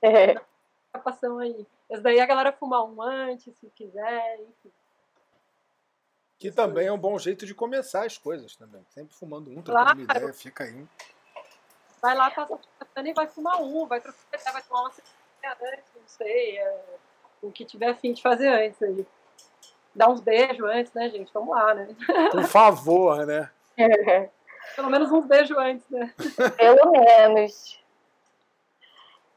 É. 0.00 0.34
chapação 0.94 1.38
aí. 1.38 1.66
Essa 1.90 2.02
daí 2.02 2.20
a 2.20 2.26
galera 2.26 2.52
fumar 2.52 2.84
um 2.84 3.00
antes, 3.02 3.54
se 3.56 3.70
quiser, 3.70 4.40
enfim. 4.40 4.72
Que 6.42 6.50
também 6.50 6.88
é 6.88 6.92
um 6.92 6.98
bom 6.98 7.16
jeito 7.20 7.46
de 7.46 7.54
começar 7.54 8.04
as 8.04 8.18
coisas 8.18 8.56
também. 8.56 8.84
Sempre 8.88 9.14
fumando 9.14 9.48
um, 9.48 9.62
trocando 9.62 9.84
claro. 9.84 9.98
uma 10.00 10.02
ideia, 10.02 10.32
fica 10.32 10.64
aí. 10.64 10.84
Vai 12.02 12.16
lá, 12.16 12.28
passa 12.32 12.58
e 12.96 13.12
vai 13.12 13.28
fumar 13.28 13.62
um, 13.62 13.86
vai 13.86 14.00
trocar, 14.00 14.52
vai 14.52 14.60
tomar 14.60 14.80
uma 14.80 14.90
antes, 14.90 15.92
não 15.94 16.02
sei. 16.08 16.58
É, 16.58 16.80
o 17.40 17.52
que 17.52 17.64
tiver 17.64 17.90
afim 17.90 18.12
de 18.12 18.20
fazer 18.20 18.48
antes 18.48 18.82
aí. 18.82 19.06
Dar 19.94 20.08
uns 20.08 20.20
beijos 20.20 20.68
antes, 20.68 20.92
né, 20.94 21.10
gente? 21.10 21.32
Vamos 21.32 21.54
lá, 21.54 21.74
né? 21.74 21.94
Por 22.32 22.42
favor, 22.42 23.24
né? 23.24 23.48
Pelo 24.74 24.90
menos 24.90 25.12
uns 25.12 25.26
beijos 25.26 25.56
antes, 25.56 25.88
né? 25.90 26.12
Pelo 26.56 26.90
menos. 26.90 27.80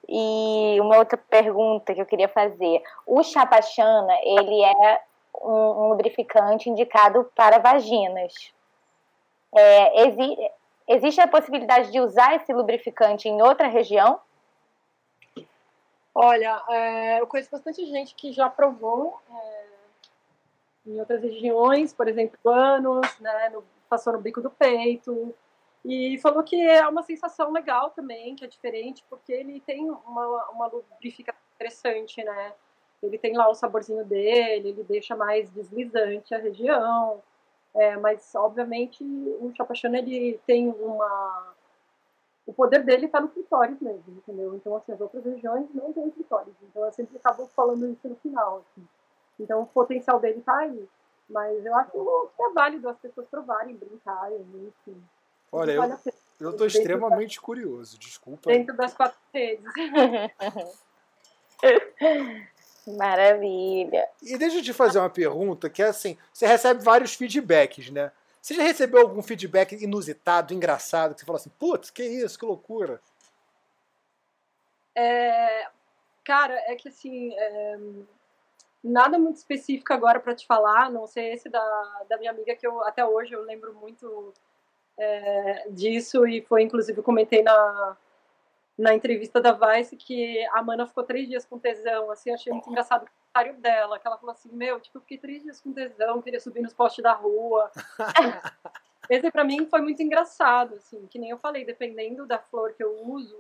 E 0.09 0.79
uma 0.81 0.97
outra 0.97 1.19
pergunta 1.19 1.93
que 1.93 2.01
eu 2.01 2.05
queria 2.07 2.29
fazer. 2.29 2.81
O 3.05 3.21
chapachana, 3.21 4.15
ele 4.23 4.63
é 4.63 5.01
um, 5.41 5.85
um 5.85 5.89
lubrificante 5.89 6.69
indicado 6.69 7.29
para 7.35 7.59
vaginas. 7.59 8.53
É, 9.53 10.07
exi 10.07 10.37
existe 10.87 11.19
a 11.19 11.27
possibilidade 11.27 11.91
de 11.91 11.99
usar 11.99 12.35
esse 12.35 12.53
lubrificante 12.53 13.27
em 13.27 13.41
outra 13.41 13.67
região? 13.67 14.19
Olha, 16.13 16.63
é, 16.69 17.19
eu 17.19 17.27
conheço 17.27 17.51
bastante 17.51 17.85
gente 17.87 18.15
que 18.15 18.31
já 18.31 18.49
provou 18.49 19.19
é, 19.29 19.65
em 20.85 20.99
outras 20.99 21.21
regiões, 21.21 21.91
por 21.91 22.07
exemplo, 22.07 22.37
anos, 22.49 23.19
né, 23.19 23.49
no, 23.49 23.63
passou 23.89 24.13
no 24.13 24.21
bico 24.21 24.41
do 24.41 24.49
peito, 24.49 25.33
e 25.83 26.17
falou 26.19 26.43
que 26.43 26.59
é 26.59 26.87
uma 26.87 27.03
sensação 27.03 27.51
legal 27.51 27.89
também, 27.91 28.35
que 28.35 28.45
é 28.45 28.47
diferente, 28.47 29.03
porque 29.09 29.31
ele 29.31 29.59
tem 29.61 29.89
uma, 29.89 30.49
uma 30.49 30.67
lubrificação 30.67 31.41
interessante, 31.55 32.23
né? 32.23 32.53
Ele 33.01 33.17
tem 33.17 33.35
lá 33.35 33.49
o 33.49 33.55
saborzinho 33.55 34.05
dele, 34.05 34.69
ele 34.69 34.83
deixa 34.83 35.15
mais 35.15 35.49
deslizante 35.51 36.33
a 36.33 36.39
região, 36.39 37.21
é, 37.73 37.97
mas 37.97 38.33
obviamente 38.35 39.03
o 39.03 39.51
chapachana 39.55 39.97
ele 39.97 40.39
tem 40.45 40.69
uma 40.69 41.53
o 42.45 42.53
poder 42.53 42.83
dele 42.83 43.07
está 43.07 43.19
no 43.19 43.27
clitóris 43.27 43.79
mesmo, 43.81 44.17
entendeu? 44.17 44.55
Então 44.55 44.75
assim 44.75 44.91
as 44.91 45.01
outras 45.01 45.25
regiões 45.25 45.67
não 45.73 45.91
têm 45.91 46.11
clitóris, 46.11 46.53
então 46.63 46.85
eu 46.85 46.91
sempre 46.91 47.17
acabo 47.17 47.47
falando 47.47 47.87
isso 47.87 48.07
no 48.07 48.15
final. 48.17 48.59
Assim. 48.59 48.87
Então 49.39 49.63
o 49.63 49.67
potencial 49.67 50.19
dele 50.19 50.39
está 50.39 50.59
aí, 50.59 50.87
mas 51.29 51.65
eu 51.65 51.75
acho 51.75 51.91
que 51.91 52.43
é 52.43 52.49
válido 52.51 52.87
as 52.87 52.97
pessoas 52.99 53.27
provarem, 53.27 53.75
brincarem, 53.75 54.39
enfim. 54.39 55.03
Olha, 55.51 55.71
eu, 55.71 55.81
vale 55.81 55.95
eu 56.39 56.51
estou 56.51 56.67
extremamente 56.67 57.41
curioso, 57.41 57.97
desculpa. 57.97 58.49
Dentro 58.49 58.75
das 58.75 58.93
quatro 58.93 59.17
redes. 59.33 59.65
Maravilha. 62.87 64.07
E 64.21 64.37
deixa 64.37 64.57
eu 64.57 64.63
te 64.63 64.73
fazer 64.73 64.99
uma 64.99 65.09
pergunta, 65.09 65.69
que 65.69 65.81
é 65.81 65.87
assim, 65.87 66.17
você 66.31 66.45
recebe 66.45 66.83
vários 66.83 67.15
feedbacks, 67.15 67.89
né? 67.89 68.11
Você 68.41 68.53
já 68.53 68.61
recebeu 68.61 69.01
algum 69.01 69.23
feedback 69.23 69.73
inusitado, 69.73 70.53
engraçado, 70.53 71.15
que 71.15 71.21
você 71.21 71.25
fala 71.25 71.37
assim, 71.39 71.51
putz, 71.57 71.89
que 71.89 72.03
isso, 72.03 72.37
que 72.37 72.45
loucura? 72.45 73.01
É, 74.93 75.67
cara, 76.23 76.53
é 76.67 76.75
que 76.75 76.87
assim, 76.89 77.33
é, 77.35 77.79
nada 78.83 79.17
muito 79.17 79.37
específico 79.37 79.91
agora 79.91 80.19
para 80.19 80.35
te 80.35 80.45
falar, 80.45 80.91
não 80.91 81.07
sei 81.07 81.33
esse 81.33 81.49
da, 81.49 82.03
da 82.07 82.17
minha 82.17 82.29
amiga 82.29 82.55
que 82.55 82.67
eu 82.67 82.83
até 82.83 83.03
hoje 83.03 83.33
eu 83.33 83.41
lembro 83.41 83.73
muito 83.73 84.31
é, 84.95 85.67
disso 85.69 86.27
e 86.27 86.41
foi 86.41 86.61
inclusive 86.61 87.01
comentei 87.01 87.41
na, 87.41 87.97
na 88.77 88.93
entrevista 88.93 89.39
da 89.39 89.51
Vice 89.51 89.95
que 89.95 90.45
a 90.47 90.61
Mana 90.61 90.85
ficou 90.85 91.03
três 91.03 91.27
dias 91.27 91.45
com 91.45 91.57
tesão, 91.57 92.11
assim, 92.11 92.31
achei 92.31 92.51
muito 92.51 92.69
engraçado 92.69 93.03
o 93.03 93.09
comentário 93.09 93.61
dela, 93.61 93.97
que 93.97 94.07
ela 94.07 94.17
falou 94.17 94.33
assim, 94.33 94.49
meu, 94.51 94.79
tipo, 94.79 94.97
eu 94.97 95.01
fiquei 95.01 95.17
três 95.17 95.43
dias 95.43 95.61
com 95.61 95.71
tesão, 95.71 96.21
queria 96.21 96.39
subir 96.39 96.61
nos 96.61 96.73
postes 96.73 97.01
da 97.01 97.13
rua. 97.13 97.71
Esse 99.09 99.31
para 99.31 99.43
mim 99.43 99.65
foi 99.67 99.81
muito 99.81 100.01
engraçado, 100.01 100.75
assim, 100.75 101.05
que 101.07 101.19
nem 101.19 101.29
eu 101.29 101.37
falei, 101.37 101.63
dependendo 101.63 102.25
da 102.25 102.39
flor 102.39 102.73
que 102.73 102.83
eu 102.83 103.07
uso, 103.07 103.37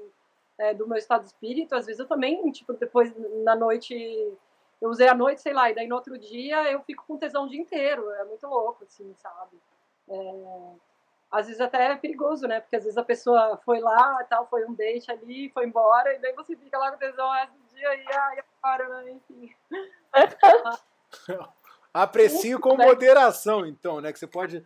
é, 0.57 0.73
do 0.73 0.87
meu 0.87 0.97
estado 0.97 1.21
de 1.21 1.27
espírito, 1.27 1.75
às 1.75 1.85
vezes 1.85 1.99
eu 1.99 2.07
também, 2.07 2.49
tipo, 2.51 2.71
depois 2.73 3.13
na 3.43 3.55
noite, 3.55 3.93
eu 4.81 4.89
usei 4.89 5.07
a 5.07 5.13
noite, 5.13 5.41
sei 5.41 5.53
lá, 5.53 5.69
e 5.69 5.75
daí 5.75 5.87
no 5.87 5.95
outro 5.95 6.17
dia 6.17 6.71
eu 6.71 6.81
fico 6.83 7.03
com 7.05 7.17
tesão 7.17 7.45
o 7.45 7.49
dia 7.49 7.59
inteiro, 7.59 8.09
é 8.11 8.23
muito 8.23 8.47
louco, 8.47 8.85
assim, 8.85 9.13
sabe? 9.17 9.57
É, 10.07 10.71
às 11.35 11.47
vezes 11.47 11.61
até 11.61 11.91
é 11.91 11.95
perigoso, 11.95 12.47
né? 12.47 12.61
Porque 12.61 12.75
às 12.77 12.83
vezes 12.83 12.97
a 12.97 13.03
pessoa 13.03 13.59
foi 13.65 13.79
lá, 13.79 14.23
tal, 14.29 14.47
foi 14.47 14.65
um 14.65 14.73
date 14.73 15.11
ali, 15.11 15.49
foi 15.49 15.65
embora, 15.65 16.13
e 16.13 16.19
daí 16.19 16.33
você 16.33 16.55
fica 16.55 16.77
lá 16.77 16.91
com 16.91 16.97
tesão 16.97 17.29
resto 17.31 17.53
do 17.53 17.75
dia 17.75 17.95
e 17.95 18.05
ai, 18.07 18.43
para, 18.61 18.87
né? 18.87 19.11
Enfim. 19.11 19.53
Aprecio 21.93 22.59
com 22.59 22.75
moderação, 22.77 23.65
então, 23.65 23.99
né? 24.01 24.13
Que 24.13 24.19
você 24.19 24.27
pode 24.27 24.65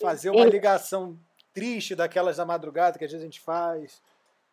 fazer 0.00 0.30
uma 0.30 0.44
ligação 0.44 1.18
triste 1.52 1.94
daquelas 1.94 2.36
da 2.36 2.44
madrugada 2.44 2.98
que 2.98 3.04
às 3.04 3.10
vezes 3.10 3.22
a 3.22 3.26
gente 3.26 3.40
faz. 3.40 4.02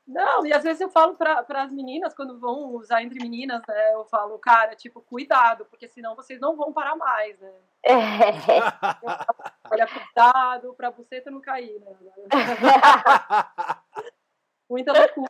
Não, 0.08 0.46
e 0.46 0.54
às 0.54 0.64
vezes 0.64 0.80
eu 0.80 0.90
falo 0.90 1.16
para 1.16 1.44
as 1.64 1.72
meninas, 1.72 2.14
quando 2.14 2.40
vão 2.40 2.70
usar 2.76 3.04
entre 3.04 3.20
meninas, 3.20 3.62
né? 3.68 3.94
Eu 3.94 4.06
falo, 4.06 4.40
cara, 4.40 4.74
tipo, 4.74 5.02
cuidado, 5.02 5.66
porque 5.66 5.86
senão 5.90 6.16
vocês 6.16 6.40
não 6.40 6.56
vão 6.56 6.72
parar 6.72 6.96
mais, 6.96 7.38
né? 7.42 7.54
É. 7.84 7.92
Olha, 9.70 9.86
cuidado 9.86 10.74
pra 10.76 10.92
buceta 10.92 11.30
não 11.30 11.42
cair, 11.42 11.78
né? 11.82 11.94
Muita 14.70 14.94
loucura. 14.94 15.30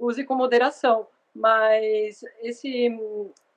Use 0.00 0.24
com 0.24 0.34
moderação. 0.34 1.06
Mas 1.32 2.24
esse, 2.40 2.88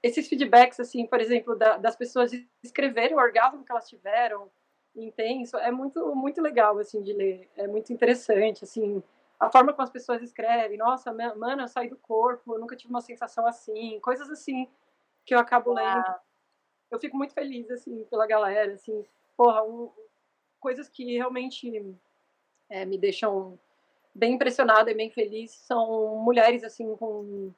esses 0.03 0.27
feedbacks, 0.27 0.79
assim, 0.79 1.07
por 1.07 1.19
exemplo, 1.19 1.55
da, 1.55 1.77
das 1.77 1.95
pessoas 1.95 2.31
escreverem 2.63 3.15
o 3.15 3.19
orgasmo 3.19 3.65
que 3.65 3.71
elas 3.71 3.89
tiveram, 3.89 4.47
intenso, 4.95 5.57
é 5.57 5.71
muito, 5.71 6.15
muito 6.15 6.39
legal, 6.39 6.77
assim, 6.77 7.01
de 7.01 7.13
ler. 7.13 7.49
É 7.57 7.65
muito 7.65 7.91
interessante, 7.91 8.63
assim 8.63 9.03
a 9.39 9.49
forma 9.51 9.73
como 9.73 9.83
as 9.83 9.89
pessoas 9.89 10.21
escrevem, 10.21 10.77
nossa, 10.77 11.11
mano, 11.11 11.63
eu 11.63 11.67
saí 11.67 11.89
do 11.89 11.97
corpo, 11.97 12.53
eu 12.53 12.59
nunca 12.59 12.75
tive 12.75 12.91
uma 12.91 13.01
sensação 13.01 13.45
assim, 13.45 13.99
coisas 13.99 14.29
assim 14.29 14.67
que 15.25 15.33
eu 15.33 15.39
acabo 15.39 15.73
lendo. 15.73 16.15
Eu 16.89 16.99
fico 16.99 17.17
muito 17.17 17.33
feliz, 17.33 17.69
assim, 17.71 18.05
pela 18.05 18.27
galera, 18.27 18.73
assim, 18.73 19.03
porra, 19.35 19.63
um, 19.63 19.89
coisas 20.59 20.87
que 20.87 21.15
realmente 21.15 21.95
é, 22.69 22.85
me 22.85 22.97
deixam 22.97 23.59
bem 24.13 24.33
impressionada 24.33 24.89
e 24.89 24.95
bem 24.95 25.09
feliz 25.09 25.51
são 25.51 26.15
mulheres, 26.17 26.63
assim, 26.63 26.95
com 26.95 27.51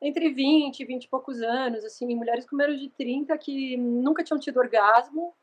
entre 0.00 0.30
20 0.30 0.80
e 0.80 0.84
20 0.84 1.04
e 1.04 1.08
poucos 1.08 1.42
anos, 1.42 1.84
assim, 1.84 2.14
mulheres 2.14 2.48
com 2.48 2.56
menos 2.56 2.80
de 2.80 2.88
30 2.90 3.36
que 3.36 3.76
nunca 3.76 4.22
tinham 4.22 4.38
tido 4.38 4.58
orgasmo, 4.58 5.34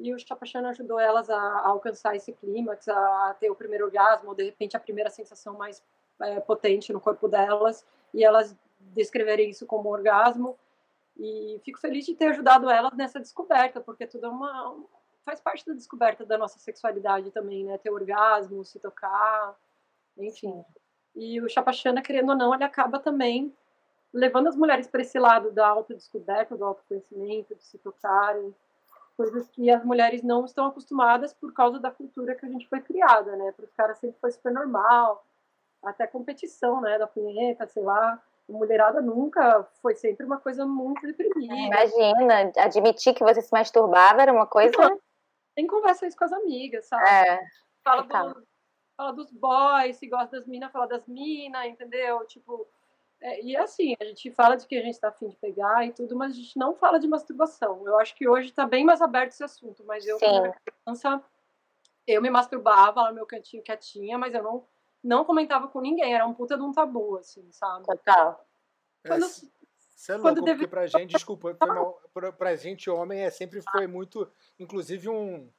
e 0.00 0.14
o 0.14 0.18
Chapachana 0.18 0.70
ajudou 0.70 0.98
elas 0.98 1.28
a, 1.28 1.36
a, 1.36 1.68
alcançar 1.68 2.16
esse 2.16 2.32
clímax, 2.32 2.88
a 2.88 3.36
ter 3.38 3.50
o 3.50 3.54
primeiro 3.54 3.84
orgasmo, 3.84 4.30
ou 4.30 4.34
de 4.34 4.44
repente 4.44 4.76
a 4.76 4.80
primeira 4.80 5.10
sensação 5.10 5.58
mais 5.58 5.82
é, 6.20 6.40
potente 6.40 6.92
no 6.92 7.00
corpo 7.00 7.28
delas, 7.28 7.86
e 8.14 8.24
elas 8.24 8.56
descreverem 8.80 9.50
isso 9.50 9.66
como 9.66 9.90
orgasmo. 9.90 10.56
E 11.18 11.60
fico 11.62 11.78
feliz 11.78 12.06
de 12.06 12.14
ter 12.14 12.28
ajudado 12.28 12.70
elas 12.70 12.96
nessa 12.96 13.20
descoberta, 13.20 13.78
porque 13.78 14.06
tudo 14.06 14.26
é 14.26 14.28
uma 14.30 14.76
faz 15.22 15.38
parte 15.38 15.66
da 15.66 15.74
descoberta 15.74 16.24
da 16.24 16.38
nossa 16.38 16.58
sexualidade 16.58 17.30
também, 17.30 17.64
né? 17.64 17.76
Ter 17.76 17.90
orgasmo, 17.90 18.64
se 18.64 18.78
tocar, 18.80 19.54
enfim. 20.16 20.64
E 21.14 21.40
o 21.42 21.48
Chapachana, 21.48 22.00
querendo 22.00 22.30
ou 22.30 22.36
não, 22.36 22.54
ele 22.54 22.64
acaba 22.64 22.98
também 22.98 23.54
levando 24.12 24.48
as 24.48 24.56
mulheres 24.56 24.86
para 24.86 25.02
esse 25.02 25.18
lado 25.18 25.52
da 25.52 25.68
autodescoberta, 25.68 26.56
do 26.56 26.64
autoconhecimento, 26.64 27.54
de 27.54 27.62
se 27.62 27.78
tocarem, 27.78 28.54
coisas 29.20 29.50
que 29.50 29.70
as 29.70 29.84
mulheres 29.84 30.22
não 30.22 30.46
estão 30.46 30.64
acostumadas 30.64 31.34
por 31.34 31.52
causa 31.52 31.78
da 31.78 31.90
cultura 31.90 32.34
que 32.34 32.46
a 32.46 32.48
gente 32.48 32.66
foi 32.66 32.80
criada, 32.80 33.36
né? 33.36 33.52
Para 33.52 33.66
os 33.66 33.72
caras 33.72 33.98
sempre 33.98 34.18
foi 34.18 34.30
super 34.30 34.50
normal, 34.50 35.22
até 35.82 36.06
competição, 36.06 36.80
né? 36.80 36.98
Da 36.98 37.06
punheta, 37.06 37.66
sei 37.66 37.82
lá. 37.82 38.18
Mulherada 38.48 39.02
nunca 39.02 39.62
foi 39.82 39.94
sempre 39.94 40.24
uma 40.24 40.40
coisa 40.40 40.64
muito 40.64 41.06
deprimida. 41.06 41.54
Imagina, 41.54 42.50
admitir 42.56 43.12
que 43.12 43.22
você 43.22 43.42
se 43.42 43.52
masturbava 43.52 44.22
era 44.22 44.32
uma 44.32 44.46
coisa. 44.46 44.74
tem 45.54 45.66
conversa 45.66 46.06
isso 46.06 46.16
com 46.16 46.24
as 46.24 46.32
amigas, 46.32 46.86
sabe? 46.86 47.06
É. 47.06 47.40
Fala, 47.84 48.02
do, 48.02 48.46
fala 48.96 49.12
dos 49.12 49.30
boys, 49.30 49.98
se 49.98 50.08
gosta 50.08 50.38
das 50.38 50.46
minas, 50.46 50.72
fala 50.72 50.88
das 50.88 51.06
minas, 51.06 51.66
entendeu? 51.66 52.26
Tipo, 52.26 52.66
É, 53.20 53.42
e 53.42 53.56
assim, 53.56 53.94
a 54.00 54.04
gente 54.04 54.30
fala 54.30 54.56
de 54.56 54.66
que 54.66 54.76
a 54.76 54.82
gente 54.82 54.94
está 54.94 55.08
afim 55.08 55.28
de 55.28 55.36
pegar 55.36 55.86
e 55.86 55.92
tudo, 55.92 56.16
mas 56.16 56.32
a 56.32 56.36
gente 56.36 56.58
não 56.58 56.74
fala 56.74 56.98
de 56.98 57.06
masturbação. 57.06 57.86
Eu 57.86 57.98
acho 57.98 58.14
que 58.14 58.26
hoje 58.26 58.48
está 58.48 58.66
bem 58.66 58.84
mais 58.84 59.02
aberto 59.02 59.32
esse 59.32 59.44
assunto, 59.44 59.84
mas 59.84 60.06
eu, 60.06 60.18
Sim. 60.18 60.26
quando 60.26 60.44
era 60.46 60.60
criança, 60.64 61.22
eu 62.06 62.22
me 62.22 62.30
masturbava 62.30 63.02
lá 63.02 63.08
no 63.10 63.16
meu 63.16 63.26
cantinho 63.26 63.62
quietinha, 63.62 64.16
mas 64.16 64.34
eu 64.34 64.42
não, 64.42 64.64
não 65.04 65.24
comentava 65.24 65.68
com 65.68 65.80
ninguém, 65.80 66.14
era 66.14 66.26
um 66.26 66.32
puta 66.32 66.56
de 66.56 66.62
um 66.62 66.72
tabu, 66.72 67.18
assim, 67.18 67.46
sabe? 67.52 67.84
Total. 67.84 68.42
Quando, 69.06 69.24
é, 69.24 69.28
você 69.28 70.12
é 70.12 70.16
louco, 70.16 70.28
quando 70.28 70.44
porque 70.44 70.66
pra 70.66 70.86
gente, 70.86 71.10
desculpa, 71.10 71.54
pra, 72.14 72.32
pra 72.32 72.56
gente, 72.56 72.88
homem, 72.88 73.20
é, 73.20 73.30
sempre 73.30 73.60
foi 73.70 73.86
muito, 73.86 74.30
inclusive 74.58 75.10
um 75.10 75.50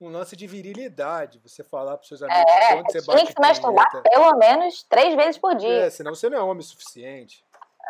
um 0.00 0.08
lance 0.10 0.36
de 0.36 0.46
virilidade. 0.46 1.40
Você 1.42 1.62
falar 1.62 1.96
para 1.96 2.06
seus 2.06 2.22
amigos 2.22 2.52
é, 2.52 2.74
quando 2.74 2.92
você 2.92 3.00
bate. 3.02 3.18
Tem 3.18 3.26
que 3.26 3.32
se 3.32 3.40
masturbar 3.40 4.02
pelo 4.02 4.36
menos 4.36 4.82
três 4.84 5.14
vezes 5.14 5.38
por 5.38 5.54
dia. 5.54 5.86
É, 5.86 5.90
senão 5.90 6.14
você 6.14 6.28
não 6.28 6.38
é 6.38 6.42
homem 6.42 6.60
o 6.60 6.62
suficiente. 6.62 7.44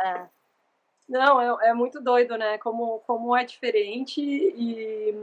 É. 0.05 0.27
Não, 1.09 1.41
é, 1.41 1.69
é, 1.69 1.75
muito 1.75 2.01
doido, 2.01 2.37
né? 2.37 2.59
Como, 2.59 3.01
como 3.01 3.37
é 3.37 3.45
diferente 3.45 4.21
e, 4.21 5.15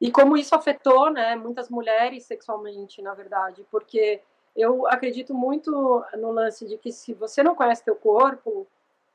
e 0.00 0.10
como 0.10 0.36
isso 0.36 0.54
afetou, 0.54 1.10
né? 1.10 1.36
Muitas 1.36 1.68
mulheres 1.68 2.24
sexualmente, 2.24 3.00
na 3.00 3.14
verdade, 3.14 3.64
porque 3.70 4.20
eu 4.56 4.86
acredito 4.88 5.34
muito 5.34 6.04
no 6.14 6.32
lance 6.32 6.66
de 6.66 6.76
que 6.76 6.92
se 6.92 7.14
você 7.14 7.42
não 7.42 7.54
conhece 7.54 7.84
teu 7.84 7.94
corpo, 7.94 8.66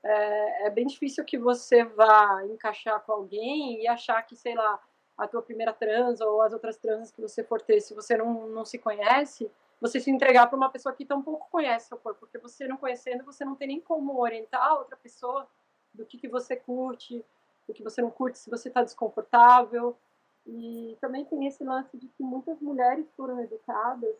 é, 0.03 0.67
é 0.67 0.69
bem 0.69 0.87
difícil 0.87 1.25
que 1.25 1.37
você 1.37 1.83
vá 1.83 2.43
encaixar 2.45 3.01
com 3.01 3.11
alguém 3.11 3.81
e 3.81 3.87
achar 3.87 4.21
que, 4.23 4.35
sei 4.35 4.55
lá, 4.55 4.79
a 5.17 5.27
tua 5.27 5.41
primeira 5.41 5.73
trans 5.73 6.21
ou 6.21 6.41
as 6.41 6.53
outras 6.53 6.77
transas 6.77 7.11
que 7.11 7.21
você 7.21 7.43
for 7.43 7.61
ter, 7.61 7.81
se 7.81 7.93
você 7.93 8.15
não, 8.15 8.47
não 8.47 8.63
se 8.63 8.77
conhece, 8.77 9.49
você 9.81 9.99
se 9.99 10.11
entregar 10.11 10.47
para 10.47 10.57
uma 10.57 10.69
pessoa 10.69 10.93
que 10.93 11.05
tampouco 11.05 11.47
conhece 11.49 11.87
seu 11.87 11.97
corpo, 11.97 12.21
porque 12.21 12.37
você 12.37 12.67
não 12.67 12.77
conhecendo, 12.77 13.23
você 13.23 13.43
não 13.43 13.55
tem 13.55 13.67
nem 13.67 13.81
como 13.81 14.19
orientar 14.19 14.63
a 14.63 14.77
outra 14.77 14.95
pessoa 14.97 15.47
do 15.93 16.05
que, 16.05 16.17
que 16.17 16.27
você 16.27 16.55
curte, 16.55 17.23
do 17.67 17.73
que 17.73 17.83
você 17.83 18.01
não 18.01 18.11
curte, 18.11 18.37
se 18.37 18.49
você 18.49 18.67
está 18.67 18.83
desconfortável. 18.83 19.97
E 20.45 20.97
também 21.01 21.25
tem 21.25 21.45
esse 21.45 21.63
lance 21.63 21.97
de 21.97 22.07
que 22.07 22.23
muitas 22.23 22.59
mulheres 22.61 23.05
foram 23.17 23.41
educadas 23.41 24.15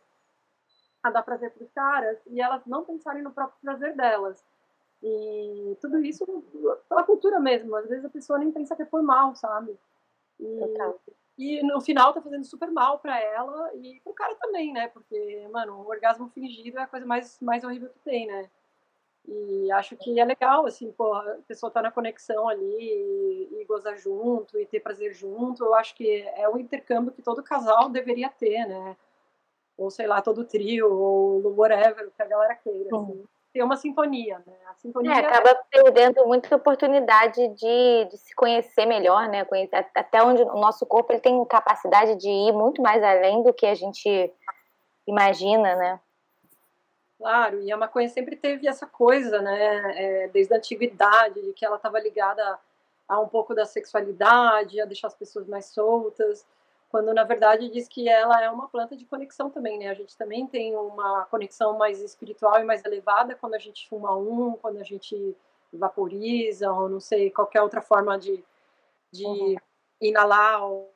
a 1.01 1.09
dar 1.09 1.23
prazer 1.23 1.51
para 1.51 1.63
os 1.63 1.71
caras 1.71 2.17
e 2.27 2.41
elas 2.41 2.65
não 2.65 2.83
pensarem 2.83 3.23
no 3.23 3.31
próprio 3.31 3.57
prazer 3.61 3.95
delas. 3.95 4.43
E 5.01 5.77
tudo 5.79 6.03
isso 6.03 6.25
pela 6.89 7.03
cultura 7.03 7.39
mesmo. 7.39 7.75
Às 7.75 7.87
vezes 7.87 8.03
a 8.03 8.09
pessoa 8.09 8.39
nem 8.39 8.51
pensa 8.51 8.75
que 8.75 8.81
é 8.81 8.85
por 8.85 9.01
mal, 9.01 9.35
sabe? 9.35 9.77
E, 10.39 11.59
e 11.59 11.63
no 11.63 11.79
final 11.81 12.13
tá 12.13 12.21
fazendo 12.21 12.45
super 12.45 12.69
mal 12.71 12.99
pra 12.99 13.21
ela 13.21 13.71
e 13.75 13.99
pro 14.03 14.13
cara 14.13 14.35
também, 14.35 14.73
né? 14.73 14.87
Porque, 14.87 15.47
mano, 15.51 15.81
o 15.81 15.87
orgasmo 15.87 16.29
fingido 16.29 16.79
é 16.79 16.83
a 16.83 16.87
coisa 16.87 17.05
mais, 17.05 17.39
mais 17.41 17.63
horrível 17.63 17.89
que 17.89 17.99
tem, 17.99 18.27
né? 18.27 18.49
E 19.27 19.71
acho 19.73 19.97
que 19.97 20.19
é 20.19 20.23
legal, 20.23 20.65
assim, 20.65 20.91
pô, 20.91 21.13
a 21.13 21.37
pessoa 21.47 21.69
tá 21.69 21.81
na 21.81 21.91
conexão 21.91 22.47
ali 22.47 22.63
e, 22.63 23.61
e 23.61 23.65
gozar 23.65 23.97
junto 23.97 24.57
e 24.57 24.65
ter 24.65 24.79
prazer 24.79 25.13
junto. 25.13 25.65
Eu 25.65 25.75
acho 25.75 25.93
que 25.95 26.21
é 26.21 26.47
o 26.47 26.57
intercâmbio 26.57 27.11
que 27.11 27.21
todo 27.21 27.43
casal 27.43 27.89
deveria 27.89 28.29
ter, 28.29 28.65
né? 28.65 28.95
Ou 29.77 29.91
sei 29.91 30.07
lá, 30.07 30.21
todo 30.21 30.45
trio, 30.45 30.91
ou 30.91 31.55
whatever, 31.55 32.09
que 32.09 32.21
a 32.21 32.25
galera 32.25 32.55
queira. 32.55 32.89
Assim 32.95 33.27
ter 33.57 33.63
uma 33.63 33.75
sintonia, 33.75 34.37
né? 34.45 34.53
A 34.69 34.75
sintonia 34.75 35.13
é, 35.13 35.19
acaba 35.19 35.55
perdendo 35.71 36.25
muita 36.27 36.55
oportunidade 36.55 37.47
de, 37.49 38.05
de 38.05 38.17
se 38.17 38.35
conhecer 38.35 38.85
melhor, 38.85 39.27
né? 39.27 39.47
Até 39.95 40.21
onde 40.21 40.43
o 40.43 40.59
nosso 40.59 40.85
corpo 40.85 41.11
ele 41.11 41.19
tem 41.19 41.43
capacidade 41.45 42.15
de 42.17 42.29
ir 42.29 42.51
muito 42.51 42.81
mais 42.83 43.01
além 43.01 43.41
do 43.41 43.51
que 43.51 43.65
a 43.65 43.73
gente 43.73 44.31
imagina, 45.07 45.75
né? 45.75 45.99
Claro, 47.17 47.59
e 47.63 47.71
a 47.71 47.77
maconha 47.77 48.07
sempre 48.09 48.35
teve 48.35 48.67
essa 48.67 48.85
coisa, 48.85 49.41
né? 49.41 49.93
É, 49.95 50.27
desde 50.27 50.53
a 50.53 50.57
antiguidade, 50.57 51.41
de 51.41 51.53
que 51.53 51.65
ela 51.65 51.77
estava 51.77 51.99
ligada 51.99 52.59
a 53.09 53.19
um 53.19 53.27
pouco 53.27 53.55
da 53.55 53.65
sexualidade, 53.65 54.79
a 54.79 54.85
deixar 54.85 55.07
as 55.07 55.15
pessoas 55.15 55.47
mais 55.47 55.65
soltas 55.65 56.45
quando 56.89 57.13
na 57.13 57.23
verdade 57.23 57.69
diz 57.69 57.87
que 57.87 58.07
ela 58.07 58.41
é 58.41 58.49
uma 58.49 58.67
planta 58.69 58.95
de 58.95 59.05
conexão 59.05 59.49
também, 59.49 59.77
né? 59.77 59.89
A 59.89 59.93
gente 59.93 60.15
também 60.17 60.47
tem 60.47 60.75
uma 60.75 61.25
conexão 61.25 61.77
mais 61.77 62.01
espiritual 62.01 62.59
e 62.59 62.63
mais 62.63 62.83
elevada 62.85 63.35
quando 63.35 63.55
a 63.55 63.59
gente 63.59 63.87
fuma 63.89 64.15
um, 64.15 64.53
quando 64.53 64.77
a 64.77 64.83
gente 64.83 65.35
vaporiza, 65.71 66.71
ou 66.71 66.87
não 66.87 66.99
sei, 66.99 67.29
qualquer 67.29 67.61
outra 67.61 67.81
forma 67.81 68.17
de, 68.17 68.43
de 69.11 69.25
uhum. 69.25 69.55
inalar 70.01 70.63
ou, 70.63 70.93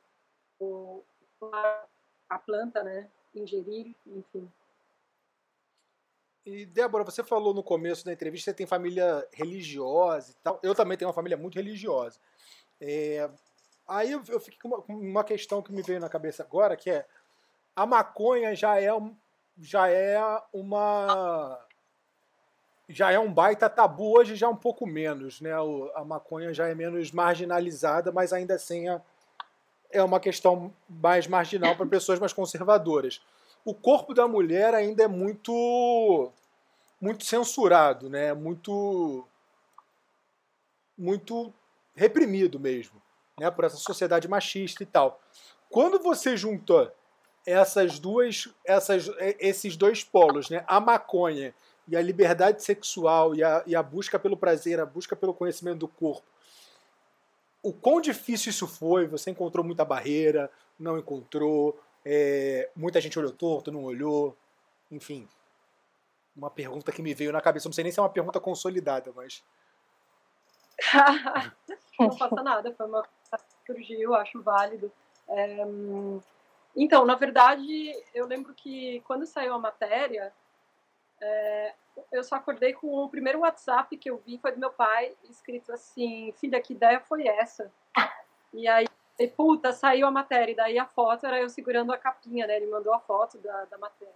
ou, 0.59 1.05
a 2.29 2.39
planta, 2.39 2.81
né? 2.83 3.09
Ingerir, 3.35 3.93
enfim. 4.05 4.49
E, 6.45 6.65
Débora, 6.65 7.03
você 7.03 7.23
falou 7.23 7.53
no 7.53 7.63
começo 7.63 8.05
da 8.05 8.13
entrevista 8.13 8.51
que 8.51 8.51
você 8.51 8.57
tem 8.57 8.65
família 8.65 9.27
religiosa 9.31 10.31
e 10.31 10.35
tal. 10.35 10.59
Eu 10.63 10.73
também 10.73 10.97
tenho 10.97 11.09
uma 11.09 11.13
família 11.13 11.37
muito 11.37 11.55
religiosa. 11.55 12.19
É, 12.79 13.29
Aí 13.91 14.13
eu, 14.13 14.39
fiquei 14.39 14.57
com 14.57 14.69
uma, 14.69 14.83
uma, 14.87 15.23
questão 15.23 15.61
que 15.61 15.73
me 15.73 15.81
veio 15.81 15.99
na 15.99 16.07
cabeça 16.07 16.43
agora, 16.43 16.77
que 16.77 16.89
é 16.89 17.05
a 17.75 17.85
maconha 17.85 18.55
já 18.55 18.79
é, 18.79 18.87
já 19.59 19.89
é 19.89 20.17
uma 20.53 21.59
já 22.87 23.11
é 23.11 23.19
um 23.19 23.31
baita 23.31 23.69
tabu 23.69 24.17
hoje 24.17 24.37
já 24.37 24.47
é 24.47 24.49
um 24.49 24.55
pouco 24.55 24.87
menos, 24.87 25.41
né? 25.41 25.59
O, 25.59 25.91
a 25.93 26.05
maconha 26.05 26.53
já 26.53 26.69
é 26.69 26.73
menos 26.73 27.11
marginalizada, 27.11 28.13
mas 28.13 28.31
ainda 28.31 28.55
assim 28.55 28.87
é, 28.87 29.01
é 29.91 30.01
uma 30.01 30.21
questão 30.21 30.73
mais 30.89 31.27
marginal 31.27 31.75
para 31.75 31.85
pessoas 31.85 32.17
mais 32.17 32.31
conservadoras. 32.31 33.21
O 33.65 33.75
corpo 33.75 34.13
da 34.13 34.25
mulher 34.25 34.73
ainda 34.73 35.03
é 35.03 35.07
muito 35.07 36.31
muito 36.99 37.25
censurado, 37.25 38.09
né? 38.09 38.33
Muito 38.33 39.27
muito 40.97 41.53
reprimido 41.93 42.57
mesmo 42.57 43.01
né, 43.41 43.49
por 43.49 43.65
essa 43.65 43.77
sociedade 43.77 44.27
machista 44.27 44.83
e 44.83 44.85
tal. 44.85 45.19
Quando 45.67 45.97
você 45.97 46.37
junta 46.37 46.93
essas 47.43 47.97
duas, 47.97 48.47
essas, 48.63 49.09
esses 49.39 49.75
dois 49.75 50.03
polos, 50.03 50.47
né, 50.51 50.63
a 50.67 50.79
maconha 50.79 51.51
e 51.87 51.97
a 51.97 52.01
liberdade 52.01 52.63
sexual 52.63 53.33
e 53.33 53.43
a, 53.43 53.63
e 53.65 53.75
a 53.75 53.81
busca 53.81 54.19
pelo 54.19 54.37
prazer, 54.37 54.79
a 54.79 54.85
busca 54.85 55.15
pelo 55.15 55.33
conhecimento 55.33 55.79
do 55.79 55.87
corpo, 55.87 56.27
o 57.63 57.73
quão 57.73 57.99
difícil 57.99 58.51
isso 58.51 58.67
foi? 58.67 59.07
Você 59.07 59.31
encontrou 59.31 59.65
muita 59.65 59.83
barreira, 59.83 60.51
não 60.79 60.99
encontrou, 60.99 61.79
é, 62.05 62.69
muita 62.75 63.01
gente 63.01 63.17
olhou 63.17 63.31
torto, 63.31 63.71
não 63.71 63.83
olhou, 63.83 64.37
enfim. 64.91 65.27
Uma 66.35 66.51
pergunta 66.51 66.91
que 66.91 67.01
me 67.01 67.15
veio 67.15 67.31
na 67.31 67.41
cabeça, 67.41 67.67
não 67.67 67.73
sei 67.73 67.83
nem 67.83 67.91
se 67.91 67.99
é 67.99 68.03
uma 68.03 68.09
pergunta 68.09 68.39
consolidada, 68.39 69.11
mas. 69.15 69.43
não 71.99 72.15
passa 72.15 72.43
nada, 72.43 72.71
foi 72.75 72.85
uma 72.85 73.03
surgiu, 73.71 74.13
acho 74.15 74.41
válido. 74.41 74.91
É, 75.27 75.65
então, 76.75 77.05
na 77.05 77.15
verdade, 77.15 77.93
eu 78.13 78.25
lembro 78.25 78.53
que 78.53 79.01
quando 79.01 79.25
saiu 79.25 79.53
a 79.53 79.59
matéria, 79.59 80.33
é, 81.19 81.73
eu 82.11 82.23
só 82.23 82.35
acordei 82.35 82.73
com 82.73 82.87
o 82.87 83.09
primeiro 83.09 83.39
WhatsApp 83.39 83.95
que 83.97 84.09
eu 84.09 84.17
vi 84.17 84.37
foi 84.37 84.51
do 84.51 84.59
meu 84.59 84.71
pai, 84.71 85.15
escrito 85.29 85.71
assim: 85.71 86.33
Filha, 86.37 86.61
que 86.61 86.73
ideia 86.73 86.99
foi 86.99 87.27
essa? 87.27 87.71
E 88.53 88.67
aí, 88.67 88.85
e, 89.17 89.27
puta, 89.29 89.71
saiu 89.71 90.05
a 90.05 90.11
matéria. 90.11 90.51
E 90.51 90.55
daí 90.55 90.77
a 90.77 90.85
foto 90.85 91.25
era 91.25 91.39
eu 91.39 91.47
segurando 91.47 91.93
a 91.93 91.97
capinha, 91.97 92.45
né? 92.45 92.57
Ele 92.57 92.69
mandou 92.69 92.93
a 92.93 92.99
foto 92.99 93.37
da, 93.37 93.63
da 93.63 93.77
matéria. 93.77 94.13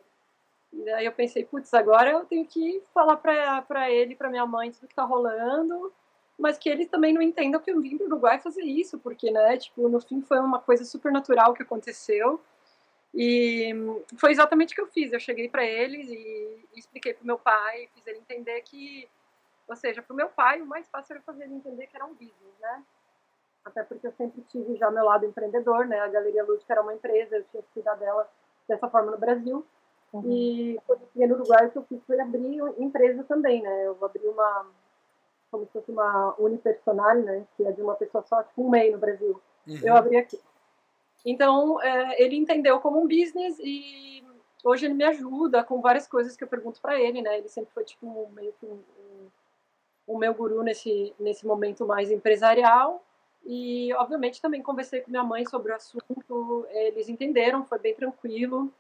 E 0.74 0.84
daí 0.84 1.06
eu 1.06 1.14
pensei: 1.14 1.46
putz, 1.46 1.74
agora 1.74 2.12
eu 2.12 2.26
tenho 2.26 2.46
que 2.46 2.84
falar 2.94 3.16
pra, 3.16 3.62
pra 3.62 3.90
ele, 3.90 4.14
pra 4.14 4.30
minha 4.30 4.46
mãe, 4.46 4.74
tudo 4.74 4.90
que 4.90 4.94
tá 4.94 5.06
rolando 5.06 5.94
mas 6.38 6.58
que 6.58 6.70
eles 6.70 6.88
também 6.90 7.14
não 7.14 7.22
entendam 7.22 7.62
que 7.62 7.72
eu 7.72 7.80
vim 7.82 7.98
para 7.98 8.06
o 8.06 8.08
Uruguai 8.08 8.40
fazer 8.40 8.64
isso, 8.64 9.00
porque, 9.00 9.32
né, 9.32 9.58
tipo, 9.58 9.88
no 9.88 10.02
fim 10.02 10.22
foi 10.22 10.40
uma 10.40 10.60
coisa 10.60 10.84
super 10.84 11.12
natural 11.12 11.54
que 11.54 11.64
aconteceu. 11.64 12.42
E 13.14 13.74
foi 14.18 14.32
exatamente 14.32 14.74
o 14.74 14.76
que 14.76 14.82
eu 14.82 14.88
fiz. 14.88 15.14
Eu 15.14 15.20
cheguei 15.20 15.48
para 15.48 15.66
eles 15.66 16.10
e, 16.10 16.68
e 16.76 16.80
expliquei 16.80 17.14
para 17.14 17.24
o 17.24 17.28
meu 17.28 17.40
pai, 17.40 17.88
fiz 17.94 18.06
ele 18.06 18.20
entender 18.20 18.62
que, 18.62 19.08
ou 19.68 19.76
seja, 19.76 20.02
para 20.02 20.14
o 20.14 20.18
meu 20.18 20.28
pai, 20.28 20.62
o 20.62 20.66
mais 20.66 20.90
fácil 20.90 21.14
era 21.14 21.24
fazer 21.24 21.46
ele 21.46 21.56
entender 21.56 21.88
que 21.88 21.96
era 21.96 22.06
um 22.06 22.14
business, 22.14 22.60
né? 22.60 22.84
Até 23.64 23.84
porque 23.84 24.06
eu 24.06 24.12
sempre 24.12 24.42
tive 24.50 24.76
já 24.76 24.92
meu 24.92 25.06
lado 25.06 25.26
empreendedor, 25.26 25.88
né? 25.88 26.02
A 26.02 26.10
Galeria 26.10 26.44
Lúdica 26.44 26.74
era 26.74 26.82
uma 26.82 26.94
empresa, 26.94 27.38
eu 27.38 27.44
tinha 27.46 27.64
que 27.64 27.70
cuidar 27.74 27.96
dela 27.96 28.30
dessa 28.68 28.90
forma 28.90 29.12
no 29.12 29.18
Brasil. 29.18 29.66
Uhum. 30.12 30.32
E 30.32 30.80
quando 30.86 31.02
eu 31.02 31.08
cheguei 31.14 31.28
no 31.28 31.36
Uruguai, 31.36 31.68
o 31.68 31.72
que 31.72 31.78
eu 31.78 31.86
fiz 31.86 32.04
foi 32.06 32.20
abrir 32.20 32.60
empresa 32.78 33.24
também, 33.24 33.62
né? 33.62 33.88
Eu 33.88 33.98
abri 34.04 34.28
uma 34.28 34.68
como 35.56 35.66
se 35.66 35.72
fosse 35.72 35.90
uma 35.90 36.36
unipersonal, 36.38 37.16
né? 37.16 37.48
Que 37.56 37.66
é 37.66 37.72
de 37.72 37.82
uma 37.82 37.96
pessoa 37.96 38.24
só, 38.28 38.44
tipo 38.44 38.66
um 38.66 38.70
MEI 38.70 38.92
no 38.92 38.98
Brasil. 38.98 39.42
Uhum. 39.66 39.80
Eu 39.82 39.96
abri 39.96 40.18
aqui. 40.18 40.40
Então, 41.26 41.82
é, 41.82 42.22
ele 42.22 42.36
entendeu 42.36 42.80
como 42.80 43.02
um 43.02 43.08
business 43.08 43.58
e 43.60 44.24
hoje 44.64 44.86
ele 44.86 44.94
me 44.94 45.06
ajuda 45.06 45.64
com 45.64 45.82
várias 45.82 46.08
coisas 46.08 46.36
que 46.36 46.44
eu 46.44 46.48
pergunto 46.48 46.82
para 46.82 47.00
ele, 47.00 47.22
né? 47.22 47.38
Ele 47.38 47.48
sempre 47.48 47.74
foi, 47.74 47.86
tipo, 47.86 48.30
meio 48.34 48.54
que 48.60 48.66
um, 48.66 48.74
um, 49.00 49.28
o 50.06 50.18
meu 50.18 50.34
guru 50.34 50.62
nesse, 50.62 51.16
nesse 51.20 51.48
momento 51.48 51.86
mais 51.86 52.12
empresarial. 52.12 53.02
E, 53.46 53.94
obviamente, 53.94 54.42
também 54.42 54.62
conversei 54.62 55.02
com 55.02 55.10
minha 55.10 55.24
mãe 55.24 55.46
sobre 55.46 55.72
o 55.72 55.76
assunto. 55.76 56.68
Eles 56.70 57.08
entenderam, 57.08 57.66
foi 57.66 57.80
bem 57.80 57.96
tranquilo. 57.96 58.72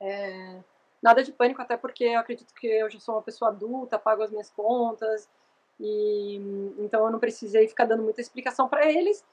É, 0.00 0.58
nada 1.02 1.22
de 1.22 1.32
pânico, 1.32 1.62
até 1.62 1.76
porque 1.76 2.04
eu 2.04 2.18
acredito 2.18 2.52
que 2.54 2.66
eu 2.66 2.90
já 2.90 2.98
sou 2.98 3.14
uma 3.14 3.22
pessoa 3.22 3.50
adulta, 3.50 3.98
pago 3.98 4.22
as 4.22 4.30
minhas 4.30 4.50
contas, 4.50 5.28
e 5.78 6.36
então 6.78 7.04
eu 7.04 7.10
não 7.10 7.18
precisei 7.18 7.68
ficar 7.68 7.84
dando 7.84 8.02
muita 8.02 8.20
explicação 8.20 8.68
para 8.68 8.90
eles. 8.90 9.24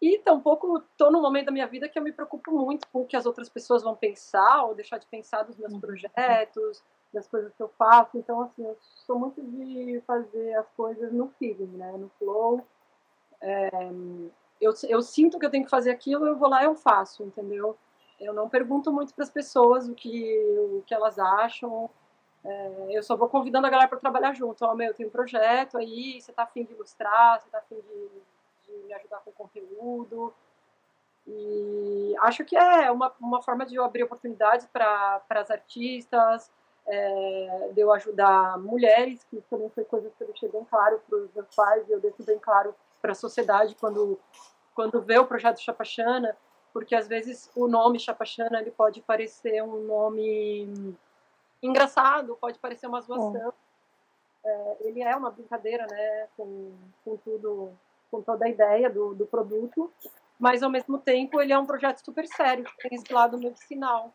E 0.00 0.18
tampouco 0.18 0.78
estou 0.78 1.10
num 1.10 1.22
momento 1.22 1.46
da 1.46 1.52
minha 1.52 1.66
vida 1.66 1.88
que 1.88 1.98
eu 1.98 2.02
me 2.02 2.12
preocupo 2.12 2.50
muito 2.52 2.86
com 2.88 3.00
o 3.00 3.06
que 3.06 3.16
as 3.16 3.24
outras 3.24 3.48
pessoas 3.48 3.82
vão 3.82 3.94
pensar 3.94 4.64
ou 4.64 4.74
deixar 4.74 4.98
de 4.98 5.06
pensar 5.06 5.42
dos 5.42 5.56
meus 5.56 5.72
uhum. 5.72 5.80
projetos, 5.80 6.84
das 7.12 7.26
coisas 7.26 7.52
que 7.54 7.62
eu 7.62 7.68
faço. 7.78 8.18
Então, 8.18 8.42
assim, 8.42 8.62
eu 8.62 8.76
sou 9.06 9.18
muito 9.18 9.42
de 9.42 10.02
fazer 10.06 10.54
as 10.54 10.68
coisas 10.76 11.12
no 11.12 11.28
feeling, 11.38 11.78
né? 11.78 11.92
No 11.92 12.10
flow. 12.18 12.66
É, 13.40 13.70
eu, 14.60 14.72
eu 14.88 15.02
sinto 15.02 15.38
que 15.38 15.46
eu 15.46 15.50
tenho 15.50 15.64
que 15.64 15.70
fazer 15.70 15.90
aquilo, 15.90 16.26
eu 16.26 16.36
vou 16.36 16.48
lá 16.48 16.62
e 16.62 16.66
eu 16.66 16.74
faço, 16.74 17.22
entendeu? 17.22 17.76
Eu 18.20 18.32
não 18.32 18.48
pergunto 18.48 18.92
muito 18.92 19.14
para 19.14 19.24
as 19.24 19.30
pessoas 19.30 19.88
o 19.88 19.94
que, 19.94 20.38
o 20.58 20.82
que 20.86 20.94
elas 20.94 21.18
acham. 21.18 21.90
É, 22.46 22.96
eu 22.96 23.02
só 23.02 23.16
vou 23.16 23.28
convidando 23.28 23.66
a 23.66 23.70
galera 23.70 23.88
para 23.88 23.98
trabalhar 23.98 24.32
junto. 24.32 24.64
Ó, 24.64 24.74
meu, 24.74 24.88
eu 24.88 24.94
tenho 24.94 25.08
um 25.08 25.12
projeto 25.12 25.76
aí, 25.76 26.20
você 26.20 26.32
tá 26.32 26.44
afim 26.44 26.64
de 26.64 26.72
ilustrar, 26.72 27.40
você 27.40 27.50
tá 27.50 27.58
afim 27.58 27.74
de, 27.74 28.10
de 28.66 28.86
me 28.86 28.94
ajudar 28.94 29.18
com 29.24 29.32
conteúdo. 29.32 30.32
E 31.26 32.14
acho 32.20 32.44
que 32.44 32.56
é 32.56 32.88
uma, 32.90 33.12
uma 33.20 33.42
forma 33.42 33.66
de 33.66 33.74
eu 33.74 33.84
abrir 33.84 34.04
oportunidades 34.04 34.64
para 34.66 35.20
as 35.28 35.50
artistas, 35.50 36.52
é, 36.86 37.70
de 37.74 37.80
eu 37.80 37.92
ajudar 37.92 38.56
mulheres, 38.58 39.24
que 39.24 39.40
também 39.50 39.68
foi 39.70 39.84
coisa 39.84 40.08
que 40.08 40.22
eu 40.22 40.28
deixei 40.28 40.48
bem 40.48 40.64
claro 40.64 41.02
para 41.08 41.18
os 41.18 41.34
meus 41.34 41.52
pais, 41.52 41.88
e 41.88 41.92
eu 41.92 42.00
deixo 42.00 42.22
bem 42.22 42.38
claro 42.38 42.72
para 43.02 43.10
a 43.10 43.16
sociedade 43.16 43.74
quando, 43.74 44.20
quando 44.72 45.02
vê 45.02 45.18
o 45.18 45.26
projeto 45.26 45.60
Chapachana, 45.60 46.36
porque 46.72 46.94
às 46.94 47.08
vezes 47.08 47.50
o 47.56 47.66
nome 47.66 47.98
Chapachana 47.98 48.60
ele 48.60 48.70
pode 48.70 49.02
parecer 49.02 49.64
um 49.64 49.84
nome 49.84 50.96
engraçado, 51.66 52.36
pode 52.40 52.58
parecer 52.58 52.86
uma 52.86 53.00
zoação. 53.00 53.52
É, 54.44 54.76
ele 54.80 55.02
é 55.02 55.14
uma 55.16 55.30
brincadeira, 55.30 55.86
né, 55.86 56.28
com, 56.36 56.72
com 57.04 57.16
tudo, 57.16 57.72
com 58.10 58.22
toda 58.22 58.46
a 58.46 58.48
ideia 58.48 58.88
do, 58.88 59.14
do 59.14 59.26
produto, 59.26 59.92
mas 60.38 60.62
ao 60.62 60.70
mesmo 60.70 60.98
tempo 60.98 61.40
ele 61.40 61.52
é 61.52 61.58
um 61.58 61.66
projeto 61.66 61.98
super 62.04 62.26
sério, 62.26 62.64
que 62.64 62.88
tem 62.88 62.98
esse 62.98 63.12
lado 63.12 63.38
medicinal. 63.38 64.12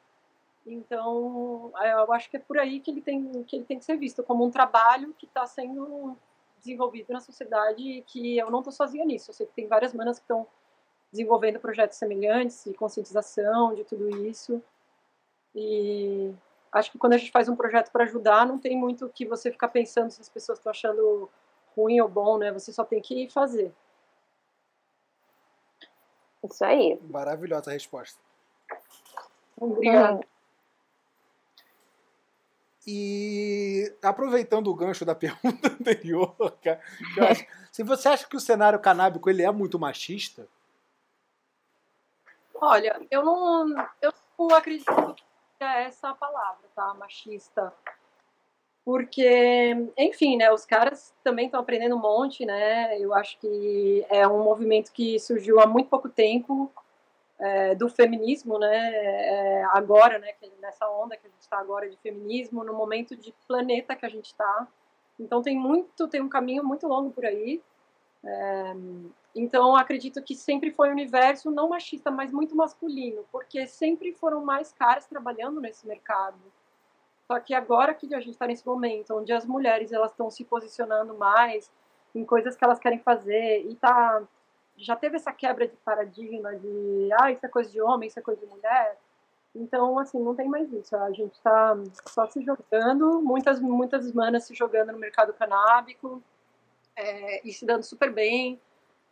Então, 0.65 1.71
eu 1.83 2.13
acho 2.13 2.29
que 2.29 2.37
é 2.37 2.39
por 2.39 2.57
aí 2.59 2.79
que 2.79 2.91
ele 2.91 3.01
tem 3.01 3.43
que 3.43 3.55
ele 3.55 3.65
tem 3.65 3.79
que 3.79 3.85
ser 3.85 3.97
visto 3.97 4.21
como 4.23 4.45
um 4.45 4.51
trabalho 4.51 5.13
que 5.17 5.25
está 5.25 5.45
sendo 5.47 6.15
desenvolvido 6.59 7.11
na 7.11 7.19
sociedade 7.19 7.81
e 7.81 8.01
que 8.03 8.37
eu 8.37 8.51
não 8.51 8.59
estou 8.59 8.71
sozinha 8.71 9.03
nisso. 9.03 9.31
Eu 9.31 9.33
sei 9.33 9.47
que 9.47 9.53
tem 9.53 9.67
várias 9.67 9.93
manas 9.93 10.19
que 10.19 10.23
estão 10.23 10.45
desenvolvendo 11.11 11.59
projetos 11.59 11.97
semelhantes 11.97 12.63
de 12.63 12.73
conscientização 12.75 13.73
de 13.73 13.83
tudo 13.83 14.09
isso. 14.25 14.61
E 15.55 16.31
acho 16.71 16.91
que 16.91 16.97
quando 16.97 17.13
a 17.13 17.17
gente 17.17 17.31
faz 17.31 17.49
um 17.49 17.55
projeto 17.55 17.91
para 17.91 18.05
ajudar, 18.05 18.45
não 18.45 18.57
tem 18.57 18.77
muito 18.77 19.09
que 19.09 19.25
você 19.25 19.51
ficar 19.51 19.67
pensando 19.67 20.09
se 20.11 20.21
as 20.21 20.29
pessoas 20.29 20.57
estão 20.57 20.71
achando 20.71 21.29
ruim 21.75 21.99
ou 21.99 22.07
bom, 22.07 22.37
né? 22.37 22.51
Você 22.51 22.71
só 22.71 22.83
tem 22.83 23.01
que 23.01 23.29
fazer. 23.29 23.73
Isso 26.43 26.63
aí. 26.63 26.99
Maravilhosa 27.09 27.69
a 27.69 27.73
resposta. 27.73 28.19
Obrigada. 29.57 30.21
E 32.87 33.93
aproveitando 34.01 34.67
o 34.67 34.75
gancho 34.75 35.05
da 35.05 35.13
pergunta 35.15 35.67
anterior, 35.67 36.35
cara, 36.63 36.81
acho, 37.29 37.45
se 37.71 37.83
você 37.83 38.09
acha 38.09 38.27
que 38.27 38.35
o 38.35 38.39
cenário 38.39 38.79
canábico 38.79 39.29
ele 39.29 39.43
é 39.43 39.51
muito 39.51 39.77
machista? 39.77 40.47
Olha, 42.55 42.99
eu 43.09 43.23
não, 43.23 43.87
eu 44.01 44.13
não 44.37 44.55
acredito 44.55 44.85
que 45.15 45.23
essa 45.65 46.09
a 46.09 46.15
palavra, 46.15 46.67
tá? 46.75 46.93
Machista. 46.93 47.73
Porque, 48.83 49.75
enfim, 49.97 50.37
né, 50.37 50.51
os 50.51 50.65
caras 50.65 51.13
também 51.23 51.45
estão 51.45 51.59
aprendendo 51.59 51.95
um 51.95 51.99
monte, 51.99 52.45
né? 52.45 52.97
Eu 52.99 53.13
acho 53.13 53.37
que 53.39 54.05
é 54.09 54.27
um 54.27 54.43
movimento 54.43 54.91
que 54.91 55.19
surgiu 55.19 55.59
há 55.59 55.67
muito 55.67 55.89
pouco 55.89 56.09
tempo, 56.09 56.71
é, 57.41 57.73
do 57.73 57.89
feminismo, 57.89 58.59
né, 58.59 58.93
é, 58.93 59.63
agora, 59.73 60.19
né, 60.19 60.31
nessa 60.61 60.87
onda 60.87 61.17
que 61.17 61.25
a 61.25 61.29
gente 61.29 61.41
está 61.41 61.57
agora 61.57 61.89
de 61.89 61.97
feminismo, 61.97 62.63
no 62.63 62.71
momento 62.71 63.15
de 63.15 63.33
planeta 63.47 63.95
que 63.95 64.05
a 64.05 64.09
gente 64.09 64.27
está. 64.27 64.67
Então 65.19 65.41
tem 65.41 65.57
muito, 65.57 66.07
tem 66.07 66.21
um 66.21 66.29
caminho 66.29 66.63
muito 66.63 66.87
longo 66.87 67.09
por 67.09 67.25
aí. 67.25 67.59
É, 68.23 68.73
então 69.35 69.75
acredito 69.75 70.21
que 70.21 70.35
sempre 70.35 70.71
foi 70.71 70.89
um 70.89 70.91
universo 70.91 71.49
não 71.49 71.69
machista, 71.69 72.11
mas 72.11 72.31
muito 72.31 72.55
masculino, 72.55 73.25
porque 73.31 73.65
sempre 73.65 74.13
foram 74.13 74.45
mais 74.45 74.71
caras 74.71 75.07
trabalhando 75.07 75.59
nesse 75.59 75.87
mercado. 75.87 76.37
Só 77.27 77.39
que 77.39 77.53
agora 77.53 77.93
que 77.93 78.13
a 78.13 78.19
gente 78.19 78.31
está 78.33 78.45
nesse 78.45 78.65
momento, 78.65 79.15
onde 79.15 79.31
as 79.31 79.45
mulheres 79.45 79.91
elas 79.91 80.11
estão 80.11 80.29
se 80.29 80.43
posicionando 80.43 81.13
mais 81.15 81.71
em 82.13 82.25
coisas 82.25 82.55
que 82.55 82.63
elas 82.63 82.79
querem 82.79 82.99
fazer 82.99 83.65
e 83.65 83.75
tá 83.75 84.21
já 84.77 84.95
teve 84.95 85.15
essa 85.15 85.31
quebra 85.31 85.67
de 85.67 85.75
paradigma 85.77 86.55
de 86.55 87.09
ah, 87.19 87.31
isso 87.31 87.45
é 87.45 87.49
coisa 87.49 87.69
de 87.69 87.81
homem, 87.81 88.07
isso 88.07 88.19
é 88.19 88.21
coisa 88.21 88.41
de 88.41 88.47
mulher. 88.47 88.97
Então, 89.53 89.99
assim, 89.99 90.19
não 90.19 90.33
tem 90.33 90.47
mais 90.47 90.71
isso. 90.71 90.95
A 90.95 91.11
gente 91.11 91.33
está 91.33 91.77
só 92.07 92.25
se 92.27 92.41
jogando, 92.41 93.21
muitas, 93.21 93.59
muitas 93.59 94.11
manas 94.13 94.45
se 94.45 94.55
jogando 94.55 94.91
no 94.91 94.97
mercado 94.97 95.33
canábico 95.33 96.23
é, 97.01 97.47
e 97.47 97.51
se 97.51 97.65
dando 97.65 97.83
super 97.83 98.11
bem, 98.11 98.59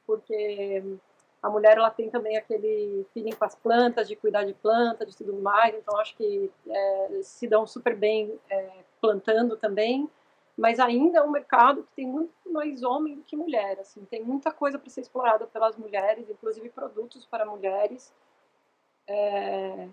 porque 0.05 0.83
a 1.41 1.49
mulher 1.49 1.77
ela 1.77 1.89
tem 1.89 2.09
também 2.09 2.37
aquele 2.37 3.05
feeling 3.13 3.31
com 3.31 3.45
as 3.45 3.55
plantas, 3.55 4.07
de 4.07 4.15
cuidar 4.15 4.43
de 4.43 4.53
plantas, 4.53 5.09
de 5.09 5.17
tudo 5.17 5.33
mais. 5.33 5.73
Então, 5.75 5.97
acho 5.99 6.15
que 6.15 6.51
é, 6.67 7.19
se 7.23 7.47
dão 7.47 7.65
super 7.65 7.95
bem 7.95 8.39
é, 8.49 8.69
plantando 8.99 9.55
também 9.57 10.09
mas 10.59 10.77
ainda 10.77 11.19
é 11.19 11.23
um 11.23 11.31
mercado 11.31 11.83
que 11.83 11.93
tem 11.95 12.05
muito 12.05 12.33
mais 12.45 12.83
homem 12.83 13.15
do 13.15 13.23
que 13.23 13.37
mulher, 13.37 13.79
assim, 13.79 14.03
tem 14.03 14.21
muita 14.21 14.51
coisa 14.51 14.77
para 14.77 14.89
ser 14.89 14.99
explorada 14.99 15.47
pelas 15.47 15.77
mulheres, 15.77 16.29
inclusive 16.29 16.69
produtos 16.69 17.25
para 17.25 17.45
mulheres. 17.45 18.13
É... 19.07 19.87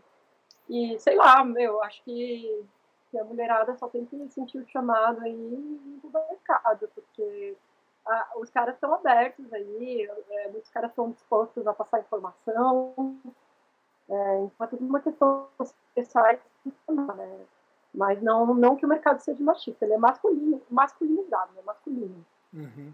E 0.68 0.98
sei 0.98 1.14
lá, 1.14 1.44
meu, 1.44 1.80
acho 1.84 2.02
que, 2.02 2.64
que, 3.12 3.16
a 3.18 3.22
mulherada 3.22 3.76
só 3.76 3.86
tem 3.88 4.04
que 4.04 4.28
sentir 4.28 4.58
o 4.58 4.66
chamado 4.66 5.20
aí 5.22 5.36
do 6.02 6.10
mercado, 6.10 6.90
porque 6.92 7.56
a, 8.06 8.32
os 8.36 8.50
caras 8.50 8.74
estão 8.74 8.94
abertos 8.94 9.52
aí, 9.52 10.08
é, 10.30 10.48
muitos 10.50 10.70
caras 10.70 10.90
estão 10.90 11.10
dispostos 11.10 11.66
a 11.66 11.74
passar 11.74 12.00
informação. 12.00 13.18
É, 14.08 14.38
então 14.44 14.66
é 14.66 14.70
tudo 14.70 14.86
uma 14.86 15.00
questão 15.00 15.48
pessoal, 15.94 16.24
né? 17.16 17.46
Mas 17.92 18.22
não, 18.22 18.54
não 18.54 18.76
que 18.76 18.84
o 18.84 18.88
mercado 18.88 19.20
seja 19.20 19.42
machista, 19.42 19.84
ele 19.84 19.94
é 19.94 19.98
masculino, 19.98 20.62
masculinizado, 20.70 21.52
é 21.58 21.62
masculino. 21.62 22.24
Uhum. 22.52 22.92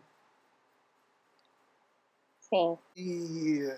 Sim. 2.41 2.79
E 2.97 3.77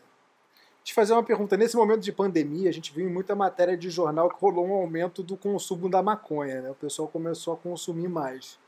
te 0.85 0.92
fazer 0.92 1.14
uma 1.14 1.23
pergunta. 1.23 1.57
Nesse 1.57 1.77
momento 1.77 2.01
de 2.01 2.12
pandemia, 2.12 2.68
a 2.68 2.73
gente 2.73 2.92
viu 2.92 3.09
em 3.09 3.12
muita 3.12 3.35
matéria 3.35 3.77
de 3.77 3.88
jornal 3.88 4.29
que 4.29 4.40
rolou 4.40 4.66
um 4.66 4.75
aumento 4.75 5.23
do 5.23 5.37
consumo 5.37 5.88
da 5.88 6.03
maconha, 6.03 6.61
né? 6.61 6.70
O 6.70 6.75
pessoal 6.75 7.09
começou 7.09 7.55
a 7.55 7.57
consumir 7.57 8.09
mais. 8.09 8.59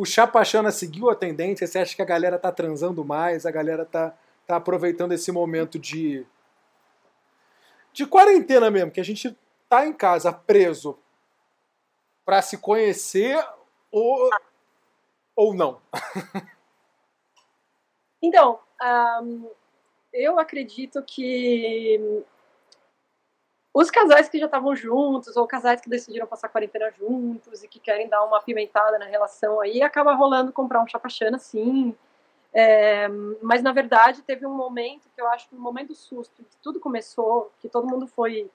O 0.00 0.06
Chapachana 0.06 0.72
seguiu 0.72 1.10
a 1.10 1.14
tendência? 1.14 1.66
Você 1.66 1.78
acha 1.78 1.94
que 1.94 2.00
a 2.00 2.06
galera 2.06 2.38
tá 2.38 2.50
transando 2.50 3.04
mais? 3.04 3.44
A 3.44 3.50
galera 3.50 3.84
tá, 3.84 4.16
tá 4.46 4.56
aproveitando 4.56 5.12
esse 5.12 5.30
momento 5.30 5.78
de 5.78 6.26
de 7.92 8.06
quarentena 8.06 8.70
mesmo, 8.70 8.90
que 8.90 9.00
a 9.00 9.04
gente 9.04 9.36
tá 9.68 9.84
em 9.84 9.92
casa 9.92 10.32
preso 10.32 10.98
para 12.24 12.40
se 12.40 12.56
conhecer 12.56 13.46
ou, 13.92 14.30
ou 15.36 15.52
não? 15.52 15.82
então, 18.22 18.58
um, 19.22 19.50
eu 20.14 20.38
acredito 20.38 21.02
que 21.02 22.24
os 23.72 23.90
casais 23.90 24.28
que 24.28 24.38
já 24.38 24.46
estavam 24.46 24.74
juntos, 24.74 25.36
ou 25.36 25.46
casais 25.46 25.80
que 25.80 25.88
decidiram 25.88 26.26
passar 26.26 26.48
quarentena 26.48 26.90
juntos 26.90 27.62
e 27.62 27.68
que 27.68 27.78
querem 27.78 28.08
dar 28.08 28.24
uma 28.24 28.38
apimentada 28.38 28.98
na 28.98 29.04
relação 29.04 29.60
aí, 29.60 29.82
acaba 29.82 30.14
rolando 30.14 30.52
comprar 30.52 30.82
um 30.82 30.88
chapachana, 30.88 31.38
sim. 31.38 31.96
É, 32.52 33.06
mas 33.40 33.62
na 33.62 33.72
verdade 33.72 34.22
teve 34.22 34.44
um 34.44 34.54
momento 34.54 35.08
que 35.14 35.20
eu 35.20 35.28
acho 35.28 35.48
que 35.48 35.54
um 35.54 35.60
momento 35.60 35.88
do 35.88 35.94
susto, 35.94 36.42
que 36.42 36.56
tudo 36.60 36.80
começou, 36.80 37.52
que 37.60 37.68
todo 37.68 37.86
mundo 37.86 38.08
foi 38.08 38.50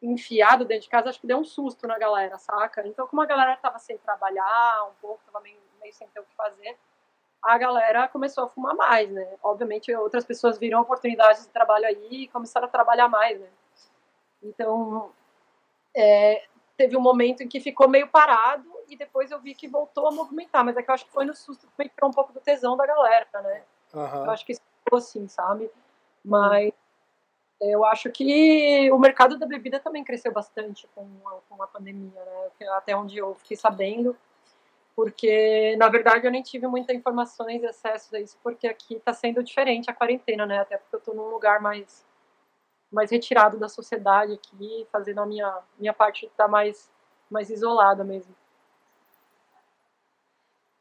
enfiado 0.00 0.64
dentro 0.64 0.84
de 0.84 0.88
casa, 0.88 1.10
acho 1.10 1.20
que 1.20 1.26
deu 1.26 1.38
um 1.38 1.44
susto 1.44 1.86
na 1.86 1.98
galera, 1.98 2.38
saca? 2.38 2.86
Então, 2.86 3.06
como 3.06 3.22
a 3.22 3.26
galera 3.26 3.56
tava 3.56 3.78
sem 3.78 3.96
trabalhar 3.98 4.88
um 4.88 4.94
pouco, 5.00 5.20
tava 5.26 5.40
meio, 5.42 5.58
meio 5.80 5.92
sem 5.94 6.08
ter 6.08 6.20
o 6.20 6.24
que 6.24 6.34
fazer, 6.34 6.76
a 7.42 7.58
galera 7.58 8.08
começou 8.08 8.44
a 8.44 8.48
fumar 8.48 8.74
mais, 8.74 9.10
né? 9.10 9.36
Obviamente, 9.42 9.94
outras 9.94 10.24
pessoas 10.24 10.58
viram 10.58 10.80
oportunidades 10.80 11.42
de 11.42 11.48
trabalho 11.50 11.86
aí 11.86 12.24
e 12.24 12.28
começaram 12.28 12.66
a 12.66 12.70
trabalhar 12.70 13.08
mais, 13.08 13.38
né? 13.38 13.48
Então, 14.42 15.10
é, 15.94 16.44
teve 16.76 16.96
um 16.96 17.00
momento 17.00 17.42
em 17.42 17.48
que 17.48 17.60
ficou 17.60 17.88
meio 17.88 18.08
parado 18.08 18.68
e 18.88 18.96
depois 18.96 19.30
eu 19.30 19.40
vi 19.40 19.54
que 19.54 19.68
voltou 19.68 20.08
a 20.08 20.10
movimentar, 20.10 20.64
mas 20.64 20.76
é 20.76 20.82
que 20.82 20.90
eu 20.90 20.94
acho 20.94 21.06
que 21.06 21.12
foi 21.12 21.24
no 21.24 21.34
susto 21.34 21.66
que 21.76 21.88
tirou 21.88 22.10
um 22.10 22.12
pouco 22.12 22.32
do 22.32 22.40
tesão 22.40 22.76
da 22.76 22.86
galera, 22.86 23.26
né? 23.34 23.62
Uhum. 23.94 24.24
Eu 24.24 24.30
acho 24.30 24.44
que 24.44 24.52
isso 24.52 24.62
ficou 24.84 24.98
assim, 24.98 25.28
sabe? 25.28 25.70
Mas 26.24 26.72
eu 27.60 27.84
acho 27.84 28.10
que 28.10 28.90
o 28.90 28.98
mercado 28.98 29.38
da 29.38 29.46
bebida 29.46 29.78
também 29.78 30.02
cresceu 30.02 30.32
bastante 30.32 30.88
com 30.94 31.06
a, 31.26 31.38
com 31.48 31.62
a 31.62 31.66
pandemia, 31.66 32.20
né? 32.24 32.68
Até 32.70 32.96
onde 32.96 33.16
eu 33.18 33.34
fiquei 33.36 33.56
sabendo, 33.56 34.16
porque 34.96 35.76
na 35.76 35.88
verdade 35.88 36.26
eu 36.26 36.30
nem 36.30 36.42
tive 36.42 36.66
muitas 36.66 36.96
informações 36.96 37.62
e 37.62 37.66
acesso 37.66 38.14
a 38.16 38.20
isso, 38.20 38.36
porque 38.42 38.66
aqui 38.66 38.94
está 38.94 39.12
sendo 39.12 39.42
diferente 39.42 39.90
a 39.90 39.94
quarentena, 39.94 40.44
né? 40.44 40.58
Até 40.58 40.76
porque 40.76 40.96
eu 40.96 40.98
estou 40.98 41.14
num 41.14 41.28
lugar 41.28 41.60
mais 41.60 42.04
mais 42.92 43.10
retirado 43.10 43.58
da 43.58 43.68
sociedade 43.68 44.34
aqui, 44.34 44.86
fazendo 44.92 45.20
a 45.20 45.26
minha 45.26 45.60
minha 45.78 45.92
parte 45.92 46.26
estar 46.26 46.44
tá 46.44 46.48
mais 46.48 46.90
mais 47.30 47.50
isolada 47.50 48.04
mesmo. 48.04 48.34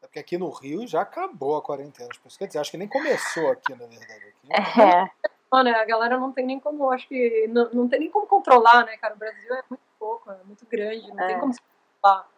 É 0.01 0.07
porque 0.07 0.19
aqui 0.19 0.37
no 0.37 0.49
Rio 0.49 0.85
já 0.85 1.01
acabou 1.01 1.55
a 1.55 1.61
quarentena. 1.61 2.09
Quer 2.37 2.47
dizer, 2.47 2.59
acho 2.59 2.71
que 2.71 2.77
nem 2.77 2.87
começou 2.87 3.49
aqui, 3.51 3.71
na 3.73 3.85
verdade. 3.85 4.33
Aqui. 4.51 4.81
É. 4.81 5.09
Mano, 5.51 5.69
a 5.69 5.85
galera 5.85 6.17
não 6.17 6.31
tem 6.31 6.45
nem 6.45 6.59
como, 6.59 6.89
acho 6.91 7.07
que 7.09 7.45
não, 7.49 7.69
não 7.71 7.87
tem 7.87 7.99
nem 7.99 8.09
como 8.09 8.25
controlar, 8.25 8.85
né, 8.85 8.95
cara? 8.97 9.13
O 9.13 9.17
Brasil 9.17 9.53
é 9.53 9.63
muito 9.69 9.83
pouco, 9.99 10.31
é 10.31 10.43
muito 10.45 10.65
grande, 10.65 11.07
não 11.13 11.23
é. 11.23 11.27
tem 11.27 11.39
como 11.39 11.53
se 11.53 11.59
controlar. 11.59 12.29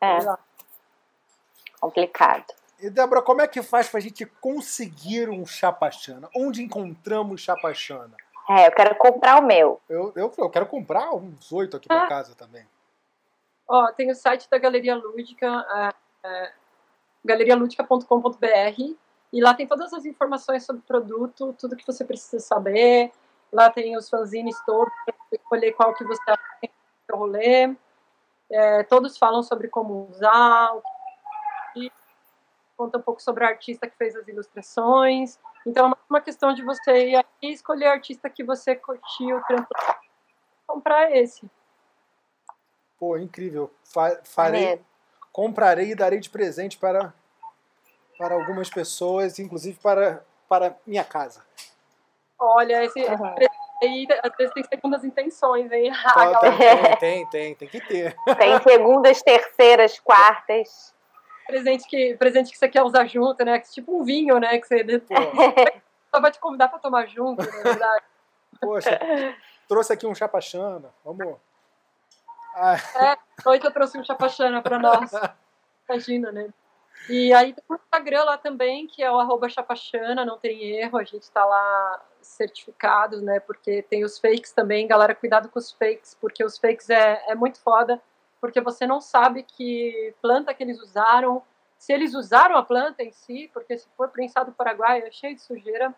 É. 0.00 0.18
Complicado. 1.78 2.54
E, 2.80 2.90
Débora, 2.90 3.22
como 3.22 3.42
é 3.42 3.48
que 3.48 3.62
faz 3.62 3.88
pra 3.88 4.00
gente 4.00 4.24
conseguir 4.26 5.28
um 5.28 5.46
chapachana? 5.46 6.28
Onde 6.34 6.62
encontramos 6.62 7.40
chapachana? 7.40 8.16
É, 8.48 8.68
eu 8.68 8.72
quero 8.72 8.94
comprar 8.96 9.40
o 9.40 9.46
meu. 9.46 9.80
Eu, 9.88 10.12
eu, 10.14 10.32
eu 10.38 10.50
quero 10.50 10.66
comprar 10.66 11.12
uns 11.14 11.50
oito 11.52 11.76
aqui 11.76 11.86
ah. 11.90 11.98
pra 11.98 12.06
casa 12.06 12.34
também. 12.34 12.66
Ó, 13.68 13.90
tem 13.92 14.10
o 14.10 14.14
site 14.14 14.48
da 14.48 14.58
Galeria 14.58 14.94
Lúdica, 14.94 15.46
é, 15.46 16.28
é, 16.28 16.52
galerialudica.com.br 17.24 18.94
e 19.32 19.40
lá 19.40 19.54
tem 19.54 19.66
todas 19.66 19.92
as 19.92 20.04
informações 20.04 20.64
sobre 20.64 20.80
o 20.82 20.86
produto, 20.86 21.54
tudo 21.58 21.76
que 21.76 21.86
você 21.86 22.04
precisa 22.04 22.38
saber. 22.38 23.10
Lá 23.52 23.68
tem 23.68 23.96
os 23.96 24.08
fanzines 24.08 24.56
todos, 24.64 24.92
escolher 25.32 25.72
qual 25.72 25.94
que 25.94 26.04
você 26.04 26.22
tem 26.60 26.70
o 27.12 27.16
rolê. 27.16 27.74
É, 28.48 28.84
todos 28.84 29.18
falam 29.18 29.42
sobre 29.42 29.66
como 29.66 30.08
usar, 30.08 30.70
e 30.76 30.95
conta 32.76 32.98
um 32.98 33.02
pouco 33.02 33.22
sobre 33.22 33.44
o 33.44 33.46
artista 33.46 33.88
que 33.88 33.96
fez 33.96 34.14
as 34.14 34.28
ilustrações. 34.28 35.38
Então 35.66 35.90
é 35.90 35.94
uma 36.08 36.20
questão 36.20 36.52
de 36.52 36.62
você 36.62 37.10
ir 37.10 37.16
aqui 37.16 37.52
escolher 37.52 37.86
o 37.86 37.92
artista 37.92 38.28
que 38.28 38.44
você 38.44 38.76
curtiu, 38.76 39.40
comprar 40.66 41.10
esse. 41.16 41.50
Pô, 42.98 43.16
incrível. 43.16 43.70
Fa 43.84 44.20
farei, 44.24 44.64
é. 44.64 44.80
comprarei 45.32 45.90
e 45.90 45.94
darei 45.94 46.20
de 46.20 46.30
presente 46.30 46.78
para 46.78 47.12
para 48.18 48.34
algumas 48.34 48.70
pessoas, 48.70 49.38
inclusive 49.38 49.78
para, 49.78 50.24
para 50.48 50.74
minha 50.86 51.04
casa. 51.04 51.44
Olha, 52.38 52.82
esse 52.84 52.98
uhum. 53.00 53.34
aí 53.82 54.06
às 54.22 54.36
vezes 54.36 54.54
tem 54.54 54.64
segundas 54.64 55.04
intenções, 55.04 55.70
hein? 55.70 55.90
Ah, 55.92 56.38
tem, 56.96 56.96
tem, 56.98 57.26
tem, 57.26 57.54
tem 57.54 57.68
que 57.68 57.80
ter. 57.80 58.16
Tem 58.38 58.62
segundas, 58.62 59.22
terceiras, 59.22 59.98
quartas. 60.00 60.95
Presente 61.46 61.86
que, 61.86 62.16
presente 62.16 62.50
que 62.50 62.58
você 62.58 62.68
quer 62.68 62.82
usar 62.82 63.06
junto, 63.06 63.44
né? 63.44 63.58
Tipo 63.60 64.00
um 64.00 64.04
vinho, 64.04 64.38
né? 64.38 64.58
Que 64.58 64.66
você 64.66 65.02
só 66.10 66.20
vai 66.20 66.30
te 66.30 66.38
convidar 66.38 66.68
para 66.68 66.78
tomar 66.78 67.06
junto, 67.06 67.44
na 67.44 67.62
verdade. 67.62 68.04
Poxa, 68.60 68.98
trouxe 69.68 69.92
aqui 69.92 70.06
um 70.06 70.14
chapachana, 70.14 70.90
vamos. 71.04 71.36
Ah. 72.54 72.76
É, 72.96 73.48
hoje 73.48 73.64
eu 73.64 73.70
trouxe 73.70 73.98
um 73.98 74.04
chapachana 74.04 74.62
para 74.62 74.78
nós. 74.78 75.10
Imagina, 75.88 76.32
né? 76.32 76.48
E 77.08 77.32
aí 77.32 77.52
tem 77.52 77.64
o 77.68 77.74
Instagram 77.74 78.24
lá 78.24 78.38
também, 78.38 78.86
que 78.86 79.02
é 79.02 79.10
o 79.10 79.20
arroba 79.20 79.48
chapachana, 79.48 80.24
não 80.24 80.38
tem 80.38 80.62
erro, 80.76 80.98
a 80.98 81.04
gente 81.04 81.22
está 81.22 81.44
lá 81.44 82.02
certificados, 82.20 83.22
né? 83.22 83.38
Porque 83.38 83.82
tem 83.82 84.04
os 84.04 84.18
fakes 84.18 84.52
também, 84.52 84.88
galera, 84.88 85.14
cuidado 85.14 85.48
com 85.48 85.58
os 85.58 85.70
fakes, 85.70 86.16
porque 86.20 86.42
os 86.42 86.58
fakes 86.58 86.90
é, 86.90 87.22
é 87.28 87.34
muito 87.34 87.60
foda, 87.60 88.02
porque 88.40 88.60
você 88.60 88.86
não 88.86 89.00
sabe 89.00 89.42
que 89.42 90.14
planta 90.20 90.54
que 90.54 90.62
eles 90.62 90.80
usaram, 90.80 91.42
se 91.78 91.92
eles 91.92 92.14
usaram 92.14 92.56
a 92.56 92.62
planta 92.62 93.02
em 93.02 93.12
si, 93.12 93.50
porque 93.52 93.76
se 93.76 93.88
for 93.96 94.08
prensado 94.08 94.50
no 94.50 94.56
Paraguai 94.56 95.00
é 95.00 95.10
cheio 95.10 95.34
de 95.34 95.42
sujeira, 95.42 95.94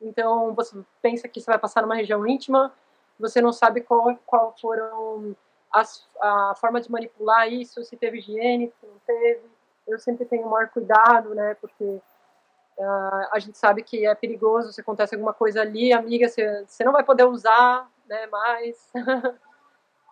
então 0.00 0.54
você 0.54 0.78
pensa 1.02 1.28
que 1.28 1.40
você 1.40 1.46
vai 1.46 1.58
passar 1.58 1.82
numa 1.82 1.94
região 1.94 2.26
íntima, 2.26 2.72
você 3.18 3.40
não 3.40 3.52
sabe 3.52 3.82
qual, 3.82 4.16
qual 4.26 4.54
foram 4.58 5.36
as, 5.72 6.06
a 6.20 6.54
forma 6.56 6.80
de 6.80 6.90
manipular 6.90 7.52
isso, 7.52 7.84
se 7.84 7.96
teve 7.96 8.18
higiene, 8.18 8.72
se 8.80 8.86
não 8.86 8.98
teve, 9.06 9.42
eu 9.86 9.98
sempre 9.98 10.24
tenho 10.24 10.46
o 10.46 10.50
maior 10.50 10.68
cuidado, 10.68 11.34
né? 11.34 11.54
Porque 11.60 11.84
uh, 11.84 13.26
a 13.32 13.38
gente 13.38 13.58
sabe 13.58 13.82
que 13.82 14.06
é 14.06 14.14
perigoso, 14.14 14.72
se 14.72 14.80
acontece 14.80 15.14
alguma 15.14 15.32
coisa 15.32 15.60
ali, 15.60 15.92
amiga, 15.92 16.28
você, 16.28 16.64
você 16.66 16.84
não 16.84 16.92
vai 16.92 17.04
poder 17.04 17.24
usar, 17.24 17.88
né? 18.08 18.26
Mais. 18.26 18.90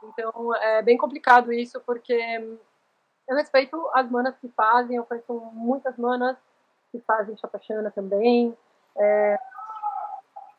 então 0.03 0.55
é 0.57 0.83
bem 0.83 0.97
complicado 0.97 1.53
isso, 1.53 1.81
porque 1.81 2.15
eu 3.29 3.37
respeito 3.37 3.91
as 3.93 4.11
manas 4.11 4.37
que 4.39 4.49
fazem, 4.49 4.97
eu 4.97 5.05
conheço 5.05 5.33
muitas 5.53 5.97
manas 5.97 6.37
que 6.91 7.01
fazem 7.01 7.37
chapachana 7.37 7.91
também. 7.91 8.57
É, 8.97 9.39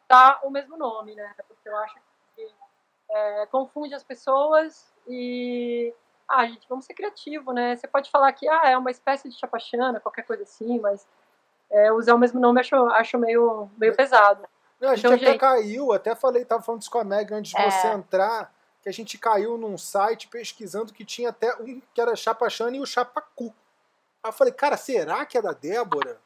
tá 0.07 0.39
o 0.43 0.49
mesmo 0.49 0.77
nome, 0.77 1.15
né? 1.15 1.33
Porque 1.47 1.67
eu 1.67 1.75
acho 1.77 1.95
que 2.35 2.47
é, 3.09 3.45
confunde 3.47 3.93
as 3.93 4.03
pessoas 4.03 4.93
e 5.07 5.93
ah, 6.27 6.45
gente, 6.45 6.67
vamos 6.69 6.85
ser 6.85 6.93
criativo, 6.93 7.51
né? 7.51 7.75
Você 7.75 7.87
pode 7.87 8.11
falar 8.11 8.31
que 8.33 8.47
ah, 8.47 8.69
é 8.69 8.77
uma 8.77 8.91
espécie 8.91 9.27
de 9.27 9.35
chapachana, 9.35 9.99
qualquer 9.99 10.23
coisa 10.23 10.43
assim, 10.43 10.79
mas 10.79 11.07
é, 11.71 11.91
usar 11.91 12.13
o 12.13 12.19
mesmo 12.19 12.39
nome 12.39 12.59
acho, 12.59 12.75
acho 12.75 13.17
meio, 13.17 13.69
meio 13.77 13.95
pesado. 13.95 14.47
Não, 14.79 14.89
a 14.89 14.95
gente 14.95 15.07
então, 15.07 15.17
até 15.17 15.25
gente... 15.31 15.39
caiu, 15.39 15.91
até 15.91 16.15
falei, 16.15 16.45
tava 16.45 16.61
falando 16.61 16.81
isso 16.81 16.91
com 16.91 16.99
a 16.99 17.03
Meg 17.03 17.33
antes 17.33 17.51
de 17.51 17.59
é... 17.59 17.69
você 17.69 17.87
entrar, 17.87 18.53
que 18.81 18.89
a 18.89 18.91
gente 18.91 19.17
caiu 19.17 19.57
num 19.57 19.77
site 19.77 20.27
pesquisando 20.27 20.93
que 20.93 21.03
tinha 21.03 21.29
até 21.29 21.53
um 21.55 21.81
que 21.93 22.01
era 22.01 22.15
chapachana 22.15 22.77
e 22.77 22.79
o 22.79 22.85
chapacu. 22.85 23.53
Aí 24.23 24.29
eu 24.29 24.33
falei, 24.33 24.53
cara, 24.53 24.77
será 24.77 25.25
que 25.25 25.37
é 25.37 25.41
da 25.41 25.51
Débora? 25.51 26.19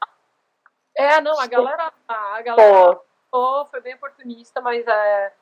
É, 0.95 1.19
não, 1.21 1.39
a 1.39 1.47
galera, 1.47 1.91
a 2.07 2.41
galera 2.41 2.99
oh, 3.31 3.65
foi 3.65 3.81
bem 3.81 3.95
oportunista, 3.95 4.61
mas 4.61 4.85
é, 4.87 5.33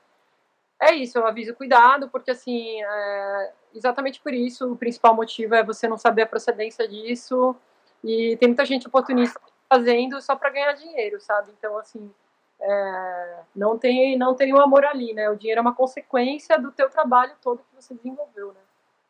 é 0.80 0.94
isso, 0.94 1.18
eu 1.18 1.28
aviso 1.28 1.54
cuidado, 1.54 2.10
porque 2.10 2.32
assim, 2.32 2.82
é, 2.82 3.54
exatamente 3.74 4.22
por 4.22 4.34
isso, 4.34 4.72
o 4.72 4.78
principal 4.78 5.14
motivo 5.14 5.56
é 5.56 5.64
você 5.64 5.88
não 5.88 5.98
saber 5.98 6.22
a 6.22 6.28
procedência 6.28 6.88
disso, 6.88 7.56
e 8.04 8.38
tem 8.38 8.48
muita 8.48 8.66
gente 8.66 8.88
oportunista 8.88 9.40
fazendo 9.70 10.22
só 10.22 10.36
para 10.36 10.50
ganhar 10.50 10.74
dinheiro, 10.74 11.20
sabe? 11.20 11.52
Então, 11.58 11.78
assim, 11.78 12.14
é, 12.62 13.40
não 13.56 13.78
tem 13.78 14.18
não 14.18 14.36
tem 14.36 14.54
o 14.54 14.60
amor 14.60 14.86
ali, 14.86 15.14
né? 15.14 15.30
O 15.30 15.36
dinheiro 15.36 15.60
é 15.60 15.62
uma 15.62 15.76
consequência 15.76 16.60
do 16.60 16.72
teu 16.72 16.90
trabalho 16.90 17.36
todo 17.42 17.64
que 17.64 17.76
você 17.76 17.94
desenvolveu, 17.96 18.54
né? 18.54 18.62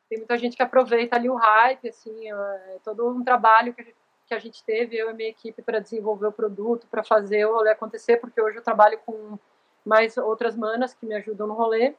Tem 0.10 0.18
muita 0.18 0.38
gente 0.38 0.56
que 0.56 0.64
aproveita 0.64 1.16
ali 1.16 1.30
o 1.30 1.36
hype, 1.36 1.90
assim, 1.90 2.32
é 2.32 2.80
todo 2.84 3.08
um 3.08 3.24
trabalho 3.24 3.74
que 3.74 3.82
a 3.82 3.84
gente, 3.84 3.98
que 4.28 4.34
a 4.34 4.40
gente 4.40 4.64
teve, 4.64 4.98
eu 4.98 5.10
e 5.10 5.14
minha 5.14 5.30
equipe, 5.30 5.62
para 5.62 5.80
desenvolver 5.80 6.28
o 6.28 6.32
produto, 6.32 6.88
para 6.88 7.04
fazer 7.04 7.46
o 7.46 7.54
rolê 7.54 7.72
acontecer, 7.72 8.18
porque 8.18 8.42
hoje 8.42 8.58
eu 8.58 8.64
trabalho 8.64 9.00
com 9.06 9.38
mais 9.86 10.18
outras 10.18 10.56
manas 10.56 10.94
que 10.94 11.06
me 11.06 11.16
ajudam 11.16 11.48
no 11.48 11.54
rolê, 11.54 11.96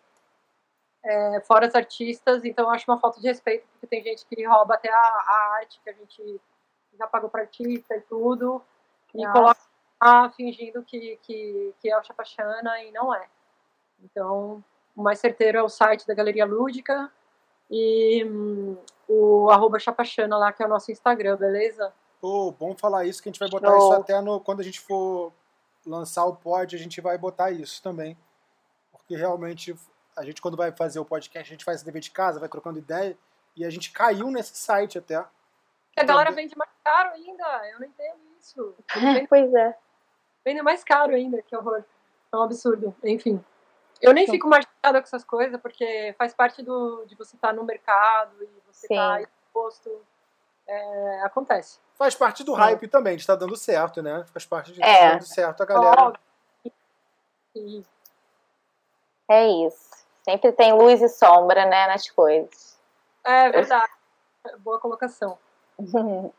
é, 1.04 1.40
fora 1.46 1.66
as 1.66 1.74
artistas, 1.74 2.44
então 2.44 2.66
eu 2.66 2.70
acho 2.70 2.90
uma 2.90 3.00
falta 3.00 3.20
de 3.20 3.26
respeito, 3.26 3.66
porque 3.72 3.86
tem 3.86 4.02
gente 4.02 4.24
que 4.26 4.46
rouba 4.46 4.74
até 4.74 4.90
a, 4.90 4.98
a 4.98 5.56
arte 5.58 5.80
que 5.82 5.90
a 5.90 5.92
gente 5.92 6.40
já 6.98 7.06
pagou 7.06 7.28
para 7.28 7.42
artista 7.42 7.96
e 7.96 8.00
tudo, 8.02 8.62
e 9.14 9.22
Nossa. 9.22 9.32
coloca 9.32 9.71
lá 10.02 10.30
fingindo 10.30 10.82
que, 10.82 11.18
que, 11.22 11.74
que 11.80 11.90
é 11.90 11.98
o 11.98 12.02
Chapachana 12.02 12.82
e 12.82 12.90
não 12.90 13.14
é. 13.14 13.26
Então, 14.02 14.62
o 14.96 15.02
mais 15.02 15.20
certeiro 15.20 15.58
é 15.58 15.62
o 15.62 15.68
site 15.68 16.06
da 16.06 16.14
Galeria 16.14 16.44
Lúdica 16.44 17.10
e 17.70 18.24
hum, 18.24 18.76
o 19.08 19.48
arroba 19.50 19.78
Chapachana 19.78 20.36
lá, 20.36 20.52
que 20.52 20.62
é 20.62 20.66
o 20.66 20.68
nosso 20.68 20.90
Instagram, 20.90 21.36
beleza? 21.36 21.92
Oh, 22.20 22.52
bom 22.52 22.74
falar 22.76 23.04
isso, 23.04 23.22
que 23.22 23.28
a 23.28 23.32
gente 23.32 23.38
vai 23.38 23.48
botar 23.48 23.76
isso 23.76 23.92
até 23.92 24.20
no, 24.20 24.40
quando 24.40 24.60
a 24.60 24.64
gente 24.64 24.80
for 24.80 25.32
lançar 25.86 26.24
o 26.24 26.36
pod, 26.36 26.74
a 26.74 26.78
gente 26.78 27.00
vai 27.00 27.16
botar 27.16 27.50
isso 27.50 27.82
também. 27.82 28.16
Porque 28.90 29.16
realmente, 29.16 29.74
a 30.16 30.24
gente 30.24 30.42
quando 30.42 30.56
vai 30.56 30.72
fazer 30.72 30.98
o 30.98 31.04
podcast, 31.04 31.48
a 31.48 31.54
gente 31.54 31.64
faz 31.64 31.76
esse 31.78 31.84
dever 31.84 32.02
de 32.02 32.10
casa, 32.10 32.40
vai 32.40 32.48
trocando 32.48 32.78
ideia, 32.78 33.16
e 33.56 33.64
a 33.64 33.70
gente 33.70 33.92
caiu 33.92 34.30
nesse 34.30 34.56
site 34.56 34.98
até. 34.98 35.16
A 35.96 36.04
galera 36.04 36.30
vende 36.30 36.56
mais 36.56 36.70
caro 36.82 37.10
ainda, 37.10 37.70
eu 37.70 37.80
não 37.80 37.86
entendo 37.86 38.20
isso. 38.40 38.74
pois 39.28 39.54
é. 39.54 39.76
Vende 40.44 40.62
mais 40.62 40.82
caro 40.82 41.14
ainda, 41.14 41.42
que 41.42 41.56
horror. 41.56 41.84
É 42.32 42.36
um 42.36 42.42
absurdo. 42.42 42.94
Enfim. 43.04 43.42
Eu 44.00 44.12
nem 44.12 44.24
então, 44.24 44.34
fico 44.34 44.48
marcada 44.48 45.00
com 45.00 45.06
essas 45.06 45.24
coisas, 45.24 45.60
porque 45.60 46.14
faz 46.18 46.34
parte 46.34 46.62
do, 46.62 47.04
de 47.06 47.14
você 47.14 47.36
estar 47.36 47.48
tá 47.48 47.54
no 47.54 47.64
mercado 47.64 48.42
e 48.42 48.48
você 48.66 48.86
estar 48.86 49.16
tá 49.16 49.22
exposto. 49.22 49.90
É, 50.66 51.22
acontece 51.22 51.78
faz 52.02 52.16
parte 52.16 52.42
do 52.42 52.52
hype 52.52 52.88
também, 52.88 53.14
de 53.14 53.22
estar 53.22 53.34
tá 53.34 53.40
dando 53.40 53.56
certo, 53.56 54.02
né? 54.02 54.24
Faz 54.32 54.44
parte 54.44 54.72
de 54.72 54.80
estar 54.80 54.92
tá 54.92 55.04
é. 55.04 55.10
dando 55.12 55.24
certo 55.24 55.62
a 55.62 55.66
galera. 55.66 56.12
É 59.30 59.46
isso. 59.66 59.90
Sempre 60.24 60.50
tem 60.52 60.72
luz 60.72 61.00
e 61.00 61.08
sombra, 61.08 61.64
né, 61.64 61.86
nas 61.86 62.10
coisas. 62.10 62.76
É 63.24 63.50
verdade. 63.50 63.92
Boa 64.58 64.80
colocação. 64.80 65.38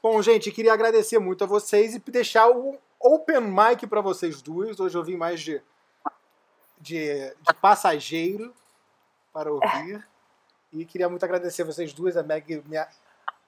Bom, 0.00 0.22
gente, 0.22 0.52
queria 0.52 0.72
agradecer 0.72 1.18
muito 1.18 1.42
a 1.42 1.48
vocês 1.48 1.94
e 1.96 1.98
deixar 1.98 2.48
o 2.48 2.78
open 3.02 3.40
mic 3.40 3.86
para 3.86 4.00
vocês 4.00 4.40
duas. 4.40 4.78
Hoje 4.80 4.96
eu 4.96 5.04
vim 5.04 5.16
mais 5.16 5.40
de 5.40 5.62
de, 6.82 7.30
de 7.40 7.54
passageiro 7.60 8.52
para 9.32 9.50
ouvir. 9.50 10.04
E 10.72 10.84
queria 10.84 11.08
muito 11.08 11.24
agradecer 11.24 11.62
vocês 11.62 11.92
duas, 11.92 12.16
a 12.16 12.22
Meg, 12.22 12.62
minha, 12.66 12.88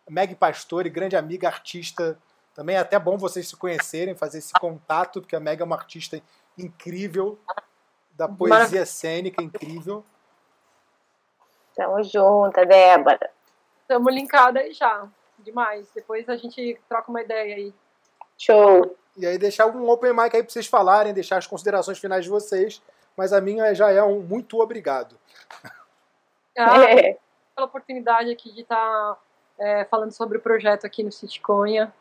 Meg 0.08 0.34
Pastore, 0.36 0.88
grande 0.88 1.16
amiga, 1.16 1.48
artista. 1.48 2.16
Também 2.54 2.76
é 2.76 2.78
até 2.78 2.98
bom 2.98 3.18
vocês 3.18 3.48
se 3.48 3.56
conhecerem, 3.56 4.14
fazer 4.14 4.38
esse 4.38 4.52
contato, 4.52 5.20
porque 5.20 5.34
a 5.34 5.40
Meg 5.40 5.60
é 5.60 5.64
uma 5.64 5.74
artista 5.74 6.22
incrível, 6.56 7.38
da 8.12 8.28
poesia 8.28 8.86
cênica 8.86 9.42
incrível. 9.42 10.04
Tamo 11.74 12.02
junto, 12.04 12.64
Débora. 12.64 13.30
Tamo 13.88 14.08
linkada 14.08 14.60
aí 14.60 14.72
já. 14.72 15.08
Demais. 15.40 15.90
Depois 15.92 16.28
a 16.28 16.36
gente 16.36 16.80
troca 16.88 17.10
uma 17.10 17.22
ideia 17.22 17.56
aí. 17.56 17.74
Show. 18.38 18.96
E 19.16 19.27
aí 19.27 19.38
deixar 19.38 19.66
um 19.66 19.88
open 19.88 20.12
mic 20.12 20.35
aí 20.35 20.42
pra 20.42 20.50
vocês 20.50 20.66
falarem, 20.66 21.14
deixar 21.14 21.37
as 21.37 21.46
considerações 21.46 21.98
finais 21.98 22.24
de 22.24 22.31
vocês. 22.31 22.83
Mas 23.16 23.33
a 23.33 23.40
minha 23.40 23.74
já 23.74 23.90
é 23.90 24.03
um 24.03 24.20
muito 24.20 24.61
obrigado. 24.61 25.18
Ah, 26.57 26.85
é. 26.85 27.18
pela 27.53 27.66
oportunidade 27.66 28.31
aqui 28.31 28.53
de 28.53 28.61
estar 28.61 28.77
tá, 28.77 29.18
é, 29.59 29.85
falando 29.87 30.12
sobre 30.12 30.38
o 30.38 30.40
projeto 30.40 30.87
aqui 30.87 31.03
no 31.03 31.11
Sitconha. 31.11 31.92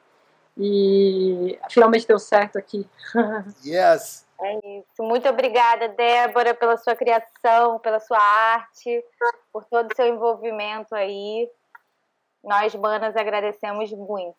E 0.56 1.60
finalmente 1.71 2.08
deu 2.08 2.19
certo 2.19 2.60
aqui. 2.60 2.88
Yes! 3.65 4.28
É 4.39 4.80
isso. 4.80 5.02
Muito 5.02 5.28
obrigada, 5.30 5.88
Débora, 5.88 6.54
pela 6.54 6.78
sua 6.78 6.95
criação, 6.95 7.80
pela 7.80 7.99
sua 7.99 8.19
arte, 8.19 9.04
por 9.52 9.63
todo 9.65 9.91
o 9.91 9.95
seu 9.95 10.08
envolvimento 10.08 10.93
aí. 10.93 11.49
Nós, 12.43 12.76
manas, 12.76 13.15
agradecemos 13.15 13.89
muito. 13.91 14.36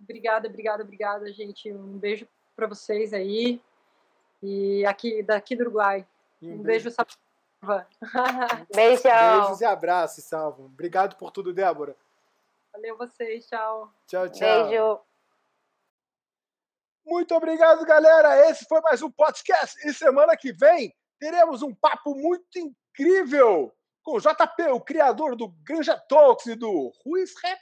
Obrigada, 0.00 0.48
obrigada, 0.48 0.82
obrigada, 0.82 1.32
gente. 1.32 1.72
Um 1.72 1.98
beijo 1.98 2.26
para 2.56 2.66
vocês 2.66 3.12
aí. 3.12 3.60
E 4.42 4.84
aqui 4.86 5.22
daqui 5.22 5.54
do 5.54 5.62
Uruguai. 5.62 6.06
Um, 6.42 6.54
um 6.54 6.62
beijo, 6.62 6.84
beijo 6.84 6.90
Salva. 6.90 7.86
Beijão. 8.74 9.40
Beijos 9.40 9.60
e 9.60 9.64
abraços, 9.64 10.24
Salvo. 10.24 10.64
Obrigado 10.64 11.16
por 11.16 11.30
tudo, 11.30 11.52
Débora. 11.52 11.94
Valeu 12.72 12.96
vocês, 12.96 13.46
tchau. 13.46 13.92
Tchau, 14.06 14.28
tchau. 14.30 14.68
Beijo. 14.68 15.00
Muito 17.04 17.34
obrigado, 17.34 17.84
galera. 17.84 18.48
Esse 18.48 18.64
foi 18.66 18.80
mais 18.80 19.02
um 19.02 19.10
podcast. 19.10 19.76
E 19.86 19.92
semana 19.92 20.36
que 20.36 20.52
vem 20.52 20.94
teremos 21.18 21.62
um 21.62 21.74
papo 21.74 22.14
muito 22.14 22.58
incrível 22.58 23.72
com 24.02 24.16
o 24.16 24.20
JP, 24.20 24.62
o 24.72 24.80
criador 24.80 25.36
do 25.36 25.48
Granja 25.62 25.98
Talks 26.08 26.46
e 26.46 26.54
do 26.54 26.92
Ruiz 27.04 27.34
Rap. 27.42 27.60